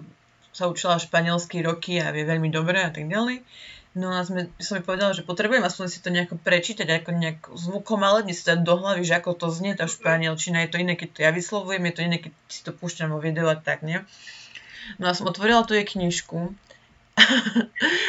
sa 0.56 0.71
učila 0.71 0.99
španielsky 0.99 1.63
roky 1.63 1.99
a 1.99 2.12
vie 2.15 2.23
veľmi 2.23 2.52
dobre 2.52 2.80
a 2.80 2.91
tak 2.91 3.08
ďalej. 3.08 3.43
No 3.97 4.13
a 4.13 4.21
sme, 4.21 4.54
som 4.62 4.78
mi 4.78 4.84
povedala, 4.86 5.17
že 5.17 5.25
potrebujem 5.25 5.65
aspoň 5.65 5.86
si 5.89 5.99
to 5.99 6.13
nejako 6.13 6.38
prečítať, 6.39 6.86
ako 6.86 7.10
nejak 7.10 7.39
zvukom, 7.52 7.99
ale 8.06 8.21
si 8.32 8.45
dať 8.45 8.62
do 8.62 8.78
hlavy, 8.78 9.02
že 9.02 9.17
ako 9.17 9.34
to 9.34 9.47
znie 9.49 9.73
tá 9.73 9.89
španielčina. 9.89 10.62
Je 10.63 10.71
to 10.71 10.78
iné, 10.78 10.93
keď 10.93 11.10
to 11.10 11.19
ja 11.25 11.32
vyslovujem, 11.34 11.84
je 11.89 11.93
to 11.97 12.06
iné, 12.06 12.17
keď 12.21 12.34
si 12.47 12.62
to 12.62 12.71
púšťam 12.71 13.12
vo 13.12 13.19
videu 13.19 13.49
a 13.49 13.58
tak, 13.58 13.82
nie? 13.82 13.99
No 15.02 15.10
a 15.10 15.17
som 15.17 15.25
otvorila 15.25 15.65
tu 15.65 15.73
jej 15.73 15.84
knižku 15.84 16.54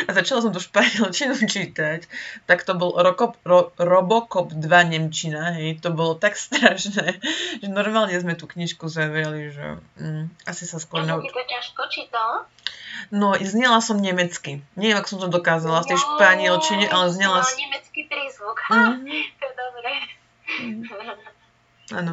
a 0.06 0.10
začala 0.10 0.40
som 0.42 0.52
tu 0.54 0.60
španielčinu 0.62 1.36
čítať, 1.54 2.06
tak 2.46 2.62
to 2.62 2.72
bol 2.74 2.94
Rokop, 2.96 3.38
ro, 3.44 3.74
Robocop 3.76 4.54
2 4.54 4.62
Nemčina, 4.90 5.56
hej, 5.58 5.78
to 5.82 5.92
bolo 5.92 6.16
tak 6.16 6.34
strašné, 6.38 7.20
že 7.60 7.66
normálne 7.68 8.14
sme 8.18 8.34
tú 8.34 8.46
knižku 8.46 8.86
zavreli, 8.90 9.52
že 9.54 9.66
mm, 9.98 10.48
asi 10.48 10.64
sa 10.64 10.78
skôr... 10.80 11.04
Ja 11.04 11.18
to 11.18 11.30
ťažko 11.30 11.82
čítal? 11.90 12.46
No, 13.10 13.34
znela 13.38 13.80
som 13.80 13.98
nemecky. 13.98 14.60
Neviem, 14.76 14.98
ako 15.00 15.08
som 15.16 15.20
to 15.26 15.30
dokázala 15.30 15.82
v 15.82 15.94
tej 15.94 15.98
španielčine, 15.98 16.86
ale 16.90 17.06
znela... 17.10 17.40
No, 17.42 17.48
nemecký 17.48 18.06
prízvuk, 18.06 18.58
ha, 18.70 18.74
mm-hmm. 18.96 19.22
to 19.38 19.44
je 19.44 19.54
dobré. 19.56 19.94
Áno. 21.90 22.12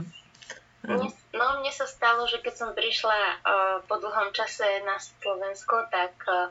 Mne, 0.88 1.12
no, 1.36 1.46
mne 1.60 1.72
sa 1.76 1.84
stalo, 1.84 2.24
že 2.32 2.40
keď 2.40 2.54
som 2.56 2.70
prišla 2.72 3.20
uh, 3.20 3.78
po 3.92 4.00
dlhom 4.00 4.32
čase 4.32 4.64
na 4.88 4.96
Slovensko, 4.96 5.90
tak 5.92 6.16
uh, 6.30 6.48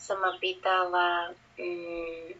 sa 0.00 0.16
ma 0.16 0.32
pýtala 0.40 1.36
um, 1.60 2.32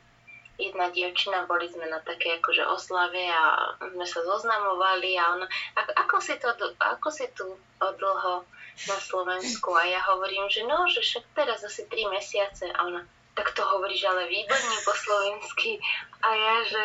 jedna 0.61 0.93
dievčina, 0.93 1.49
boli 1.49 1.69
sme 1.69 1.89
na 1.89 2.01
také 2.01 2.41
akože 2.41 2.65
oslave 2.69 3.29
a 3.29 3.77
sme 3.81 4.07
sa 4.09 4.21
zoznamovali 4.25 5.17
a 5.17 5.37
ona, 5.37 5.47
ako, 5.77 5.93
ako, 5.97 6.17
si, 6.21 6.35
to, 6.37 6.49
ako 6.81 7.09
si 7.13 7.27
tu 7.33 7.47
dlho 7.81 8.45
na 8.89 8.97
Slovensku 8.97 9.73
a 9.77 9.85
ja 9.89 10.01
hovorím, 10.13 10.49
že 10.53 10.65
no, 10.69 10.89
že 10.89 11.01
však 11.01 11.25
teraz 11.37 11.65
asi 11.65 11.85
3 11.89 12.13
mesiace 12.13 12.69
a 12.73 12.79
ona, 12.89 13.05
tak 13.37 13.53
to 13.57 13.65
hovoríš 13.65 14.05
ale 14.09 14.29
výborne 14.29 14.77
po 14.85 14.93
slovensky 14.93 15.81
a 16.21 16.29
ja, 16.37 16.55
že 16.65 16.83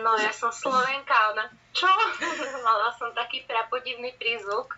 no 0.00 0.16
ja 0.16 0.32
som 0.32 0.48
Slovenka 0.48 1.12
a 1.12 1.36
ona, 1.36 1.44
čo? 1.76 1.88
Mala 2.66 2.88
som 2.96 3.12
taký 3.12 3.44
prapodivný 3.44 4.16
prízvuk. 4.16 4.72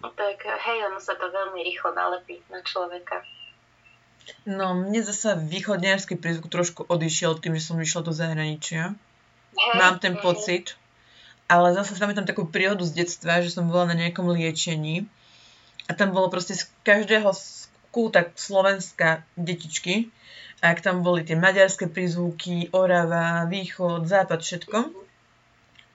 Tak 0.00 0.38
hej, 0.40 0.78
ono 0.88 0.96
sa 0.96 1.12
to 1.16 1.28
veľmi 1.28 1.60
rýchlo 1.60 1.92
nalepí 1.92 2.40
na 2.48 2.64
človeka. 2.64 3.20
No, 4.48 4.72
mne 4.72 5.00
zasa 5.04 5.36
východniarský 5.36 6.16
prízvuk 6.16 6.48
trošku 6.48 6.80
odišiel 6.88 7.36
tým, 7.38 7.58
že 7.58 7.66
som 7.70 7.76
vyšla 7.76 8.00
do 8.06 8.12
zahraničia. 8.14 8.96
Hej, 9.56 9.74
Mám 9.76 10.00
ten 10.00 10.16
pocit. 10.16 10.80
Ale 11.50 11.74
zase 11.74 11.98
sa 11.98 12.06
tam 12.06 12.26
takú 12.26 12.46
príhodu 12.46 12.86
z 12.86 13.04
detstva, 13.04 13.42
že 13.42 13.50
som 13.50 13.66
bola 13.66 13.90
na 13.90 13.98
nejakom 13.98 14.30
liečení 14.30 15.10
a 15.90 15.98
tam 15.98 16.14
bolo 16.14 16.30
proste 16.30 16.54
z 16.54 16.70
každého 16.86 17.34
kúta 17.90 18.30
Slovenska 18.38 19.26
detičky. 19.34 20.14
A 20.62 20.70
ak 20.70 20.84
tam 20.84 21.02
boli 21.02 21.26
tie 21.26 21.34
maďarské 21.34 21.90
prízvuky, 21.90 22.70
Orava, 22.70 23.48
Východ, 23.50 24.06
Západ, 24.06 24.44
všetko, 24.44 24.78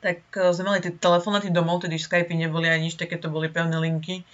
tak 0.03 0.19
e, 0.35 0.51
sme 0.51 0.73
mali 0.73 0.79
tie 0.81 0.91
telefonáty 0.91 1.53
domov, 1.53 1.85
tedy 1.85 2.01
Skype 2.01 2.33
neboli 2.33 2.67
ani 2.67 2.89
nič, 2.89 2.97
takéto 2.97 3.29
boli 3.29 3.47
pevné 3.47 3.77
linky. 3.77 4.25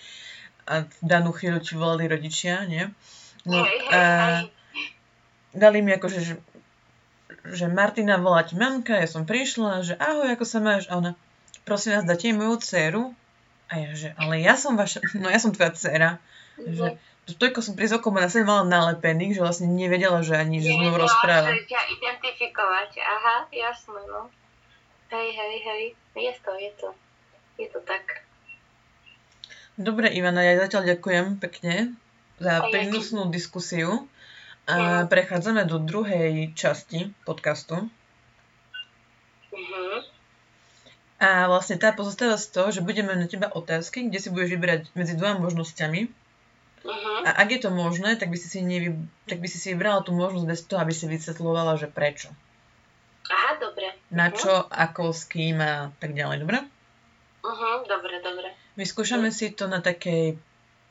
A 0.65 0.87
v 0.87 1.03
danú 1.03 1.35
chvíľu 1.35 1.59
ti 1.59 1.75
volali 1.75 2.07
rodičia, 2.07 2.63
nie? 2.63 2.89
No, 3.45 3.65
a 3.89 3.99
dali 5.53 5.81
mi 5.81 5.91
akože, 5.97 6.19
že, 6.21 6.35
že 7.49 7.65
Martina 7.65 8.21
volať 8.21 8.53
mamka, 8.53 9.01
ja 9.01 9.09
som 9.09 9.25
prišla, 9.25 9.81
že 9.81 9.93
ahoj, 9.97 10.29
ako 10.37 10.45
sa 10.45 10.59
máš? 10.61 10.85
A 10.93 11.01
ona, 11.01 11.17
prosím 11.65 11.97
vás, 11.97 12.05
dáte 12.05 12.29
moju 12.31 12.61
dceru? 12.61 13.03
A 13.71 13.79
ja, 13.79 13.91
že, 13.95 14.09
ale 14.19 14.43
ja 14.43 14.53
som 14.59 14.77
vaša, 14.77 15.01
no 15.21 15.31
ja 15.31 15.39
som 15.41 15.55
tvoja 15.55 15.73
dcera. 15.73 16.09
Že, 16.61 16.99
toľko 17.31 17.59
som 17.63 17.73
pri 17.79 17.87
zokom 17.87 18.17
na 18.19 18.27
sebe 18.27 18.43
mala 18.49 18.67
nalepených, 18.67 19.39
že 19.39 19.41
vlastne 19.41 19.71
nevedela, 19.71 20.19
že 20.19 20.35
ani, 20.35 20.59
že 20.59 20.75
znovu 20.75 20.99
rozpráva. 20.99 21.55
že 21.55 21.63
ťa 21.69 21.81
identifikovať. 21.97 22.99
Aha, 22.99 23.37
jasné, 23.55 23.99
no. 24.09 24.27
Hej, 25.11 25.29
hej, 25.31 25.55
hej. 25.63 25.83
Je 26.19 26.33
to, 26.43 26.51
je 26.59 26.71
to. 26.75 26.89
Je 27.55 27.67
to 27.71 27.79
tak. 27.87 28.27
Dobre, 29.79 30.11
Ivana, 30.11 30.43
ja 30.43 30.59
zatiaľ 30.59 30.93
ďakujem 30.95 31.39
pekne 31.39 31.95
za 32.41 32.65
prínosnú 32.73 33.29
diskusiu. 33.29 34.09
A 34.69 35.05
prechádzame 35.09 35.65
do 35.65 35.81
druhej 35.81 36.53
časti 36.53 37.13
podcastu. 37.25 37.89
Uh-huh. 39.51 39.99
A 41.21 41.49
vlastne 41.49 41.81
tá 41.81 41.93
pozostáva 41.93 42.37
z 42.37 42.47
toho, 42.49 42.69
že 42.69 42.85
budeme 42.85 43.13
na 43.13 43.25
teba 43.25 43.49
otázky, 43.49 44.07
kde 44.07 44.21
si 44.21 44.29
budeš 44.29 44.57
vybrať 44.57 44.81
medzi 44.93 45.17
dvoma 45.17 45.43
možnosťami. 45.43 46.01
Uh-huh. 46.07 47.27
A 47.27 47.29
ak 47.41 47.49
je 47.51 47.59
to 47.61 47.69
možné, 47.73 48.15
tak 48.17 48.29
by 48.29 48.37
si 48.37 48.47
si, 48.47 48.61
nevy... 48.61 48.95
tak 49.25 49.41
by 49.41 49.47
si 49.49 49.57
si 49.57 49.73
vybrala 49.73 50.05
tú 50.05 50.13
možnosť 50.13 50.45
bez 50.45 50.61
toho, 50.65 50.79
aby 50.81 50.93
si 50.93 51.05
vysvetľovala, 51.09 51.81
že 51.81 51.89
prečo. 51.89 52.29
Aha, 53.27 53.57
dobre. 53.57 53.97
Na 54.13 54.29
uh-huh. 54.29 54.39
čo, 54.39 54.53
ako, 54.69 55.11
s 55.11 55.25
kým 55.25 55.57
a 55.61 55.89
tak 55.97 56.13
ďalej, 56.13 56.45
dobre? 56.45 56.63
Uh-huh, 57.41 57.81
dobre, 57.89 58.21
dobre. 58.21 58.49
Vyskúšame 58.77 59.33
uh-huh. 59.33 59.49
si 59.51 59.57
to 59.57 59.65
na 59.65 59.81
takej 59.81 60.37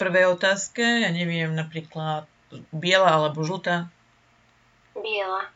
prvej 0.01 0.33
otázke, 0.33 0.81
ja 0.81 1.13
neviem, 1.13 1.53
napríklad 1.53 2.25
biela 2.73 3.21
alebo 3.21 3.45
žltá? 3.45 3.93
Biela. 4.97 5.53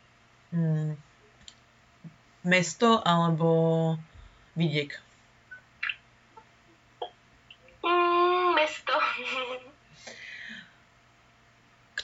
Hmm. 0.53 1.01
Mesto 2.45 3.01
alebo 3.01 3.97
vidiek? 4.53 5.01
Mm, 7.81 8.53
mesto. 8.53 8.93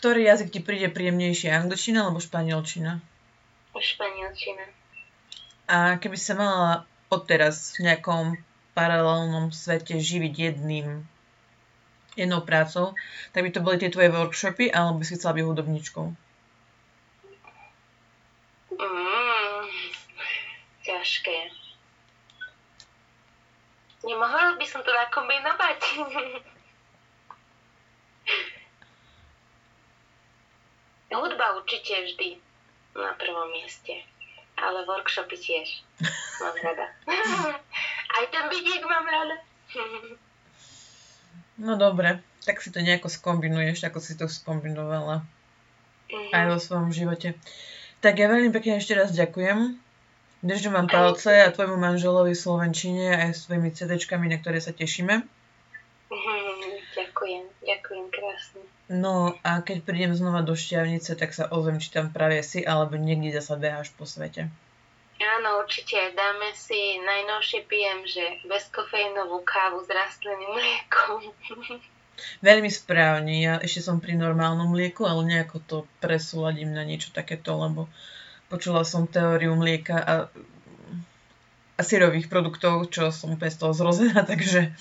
Ktorý 0.00 0.24
jazyk 0.24 0.48
ti 0.48 0.60
príde 0.64 0.88
príjemnejšie, 0.88 1.52
angličtina 1.52 2.08
alebo 2.08 2.24
španielčina? 2.24 3.04
Španielčina. 3.76 4.64
A 5.68 6.00
keby 6.00 6.16
sa 6.16 6.40
mala 6.40 6.88
odteraz 7.12 7.76
v 7.76 7.92
nejakom 7.92 8.40
paralelnom 8.72 9.52
svete 9.52 10.00
živiť 10.00 10.34
jedným 10.34 11.04
jednou 12.16 12.40
prácou, 12.40 12.94
tak 13.32 13.42
by 13.44 13.50
to 13.50 13.60
boli 13.60 13.78
tie 13.78 13.90
tvoje 13.90 14.10
workshopy, 14.10 14.72
alebo 14.72 14.98
by 14.98 15.04
si 15.06 15.14
chcela 15.14 15.34
byť 15.34 15.44
hudobničkou? 15.46 16.06
Mm, 18.80 19.64
ťažké. 20.82 21.38
Nemohla 24.00 24.56
by 24.56 24.66
som 24.66 24.80
to 24.82 24.90
nakombinovať. 24.90 25.78
Hudba 31.10 31.58
určite 31.58 32.06
vždy 32.06 32.38
na 32.96 33.12
prvom 33.18 33.50
mieste. 33.52 33.92
Ale 34.56 34.86
workshopy 34.86 35.36
tiež. 35.36 35.82
Mám 36.40 36.56
rada. 36.64 36.86
Aj 38.16 38.24
ten 38.30 38.44
vidiek 38.48 38.82
mám 38.86 39.04
rada. 39.04 39.36
No 41.60 41.76
dobre, 41.76 42.24
tak 42.48 42.64
si 42.64 42.72
to 42.72 42.80
nejako 42.80 43.12
skombinuješ, 43.12 43.84
ako 43.84 44.00
si 44.00 44.16
to 44.16 44.26
skombinovala. 44.26 45.22
Mhm. 46.10 46.34
aj 46.34 46.44
vo 46.50 46.58
svojom 46.58 46.90
živote. 46.90 47.38
Tak 48.02 48.18
ja 48.18 48.26
veľmi 48.26 48.50
pekne 48.50 48.82
ešte 48.82 48.96
raz 48.98 49.14
ďakujem. 49.14 49.78
Držím 50.40 50.72
vám 50.72 50.88
palce 50.88 51.44
a 51.44 51.52
tvojmu 51.52 51.76
manželovi 51.76 52.32
v 52.32 52.42
Slovenčine 52.42 53.12
aj 53.12 53.36
s 53.36 53.44
svojimi 53.44 53.70
CDčkami, 53.76 54.26
na 54.32 54.40
ktoré 54.40 54.58
sa 54.58 54.72
tešíme. 54.72 55.20
Mhm, 56.10 56.50
Ďakujem, 56.90 57.44
ďakujem 57.62 58.06
krásne. 58.10 58.62
No 58.90 59.38
a 59.46 59.62
keď 59.62 59.86
prídem 59.86 60.12
znova 60.18 60.42
do 60.42 60.58
Šťavnice, 60.58 61.14
tak 61.14 61.30
sa 61.30 61.46
ozvem, 61.46 61.78
či 61.78 61.94
tam 61.94 62.10
práve 62.10 62.42
si, 62.42 62.66
alebo 62.66 62.98
niekde 62.98 63.38
zasa 63.38 63.54
beháš 63.54 63.94
po 63.94 64.08
svete. 64.08 64.50
Áno, 65.40 65.64
určite. 65.64 65.96
Dáme 66.12 66.52
si, 66.52 67.00
najnovšie 67.00 67.64
pijem, 67.64 68.04
že 68.04 68.44
bezkofeínovú 68.44 69.40
kávu 69.40 69.80
s 69.80 69.88
rastlinným 69.88 70.52
mliekom. 70.52 71.32
Veľmi 72.44 72.68
správne, 72.68 73.32
ja 73.40 73.56
ešte 73.56 73.80
som 73.80 74.04
pri 74.04 74.20
normálnom 74.20 74.68
mlieku, 74.76 75.08
ale 75.08 75.24
nejako 75.24 75.56
to 75.64 75.76
presúladím 76.04 76.76
na 76.76 76.84
niečo 76.84 77.08
takéto, 77.16 77.56
lebo 77.56 77.88
počula 78.52 78.84
som 78.84 79.08
teóriu 79.08 79.56
mlieka 79.56 79.96
a, 79.96 80.14
a 81.72 81.80
syrových 81.80 82.28
produktov, 82.28 82.92
čo 82.92 83.08
som 83.08 83.32
úplne 83.32 83.48
z 83.48 83.64
toho 83.64 83.72
zrozená, 83.72 84.20
takže 84.28 84.76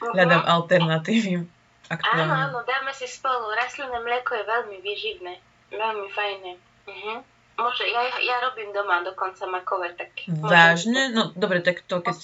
hľadám 0.00 0.48
alternatívy 0.48 1.44
Áno, 1.44 1.92
aktuálne. 1.92 2.48
áno, 2.48 2.58
dáme 2.64 2.96
si 2.96 3.04
spolu. 3.04 3.52
Rastlinné 3.52 4.00
mlieko 4.00 4.32
je 4.32 4.44
veľmi 4.48 4.76
výživné. 4.80 5.32
Veľmi 5.76 6.08
fajné. 6.08 6.52
Mhm. 6.88 7.29
Môže, 7.60 7.84
ja, 7.84 8.02
ja 8.24 8.36
robím 8.40 8.72
doma 8.72 9.04
dokonca 9.04 9.44
makové, 9.44 9.92
tak... 9.92 10.10
Vážne? 10.26 11.12
No 11.12 11.30
dobre, 11.36 11.60
tak 11.60 11.84
to 11.84 12.00
keď 12.00 12.16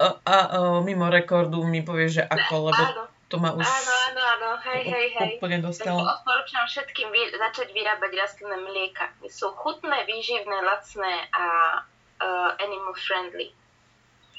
a, 0.00 0.16
a, 0.24 0.36
a, 0.36 0.36
mimo 0.80 1.12
rekordu 1.12 1.60
mi 1.64 1.84
povieš, 1.84 2.10
že 2.20 2.24
ako, 2.24 2.72
lebo 2.72 2.82
Áno, 2.88 3.04
to 3.28 3.36
ma 3.36 3.52
už 3.52 3.62
áno, 3.62 3.92
áno, 4.10 4.22
áno, 4.24 4.48
hej, 4.64 4.82
hej, 4.88 5.06
hej. 5.12 5.32
úplne 5.36 5.60
Tak 5.60 5.66
dostalo. 5.68 6.02
odporúčam 6.02 6.64
všetkým 6.64 7.08
vy, 7.12 7.36
začať 7.36 7.68
vyrábať 7.76 8.10
rastlinné 8.16 8.58
mlieka. 8.64 9.12
Sú 9.28 9.52
chutné, 9.52 10.08
výživné, 10.08 10.56
lacné 10.64 11.28
a 11.36 11.46
uh, 11.84 12.50
animal 12.58 12.96
friendly. 12.96 13.52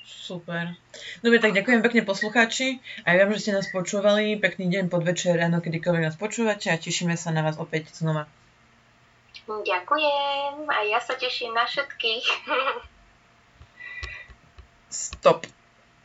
Super. 0.01 0.75
Dobre, 1.23 1.39
tak 1.39 1.55
ďakujem 1.55 1.79
pekne 1.85 2.01
poslucháči 2.03 2.81
a 3.05 3.15
ja 3.15 3.23
viem, 3.23 3.37
že 3.37 3.47
ste 3.47 3.55
nás 3.55 3.69
počúvali. 3.69 4.35
Pekný 4.41 4.67
deň, 4.67 4.89
podvečer, 4.89 5.37
ráno, 5.37 5.61
kedykoľvek 5.61 6.03
nás 6.11 6.17
počúvate 6.19 6.73
a 6.73 6.75
tešíme 6.75 7.13
sa 7.15 7.29
na 7.29 7.45
vás 7.45 7.55
opäť 7.61 7.93
znova. 7.95 8.27
Ďakujem 9.61 10.71
a 10.71 10.79
ja 10.87 10.99
sa 11.03 11.19
teším 11.19 11.51
na 11.51 11.67
všetkých. 11.67 12.25
Stop. 14.91 15.47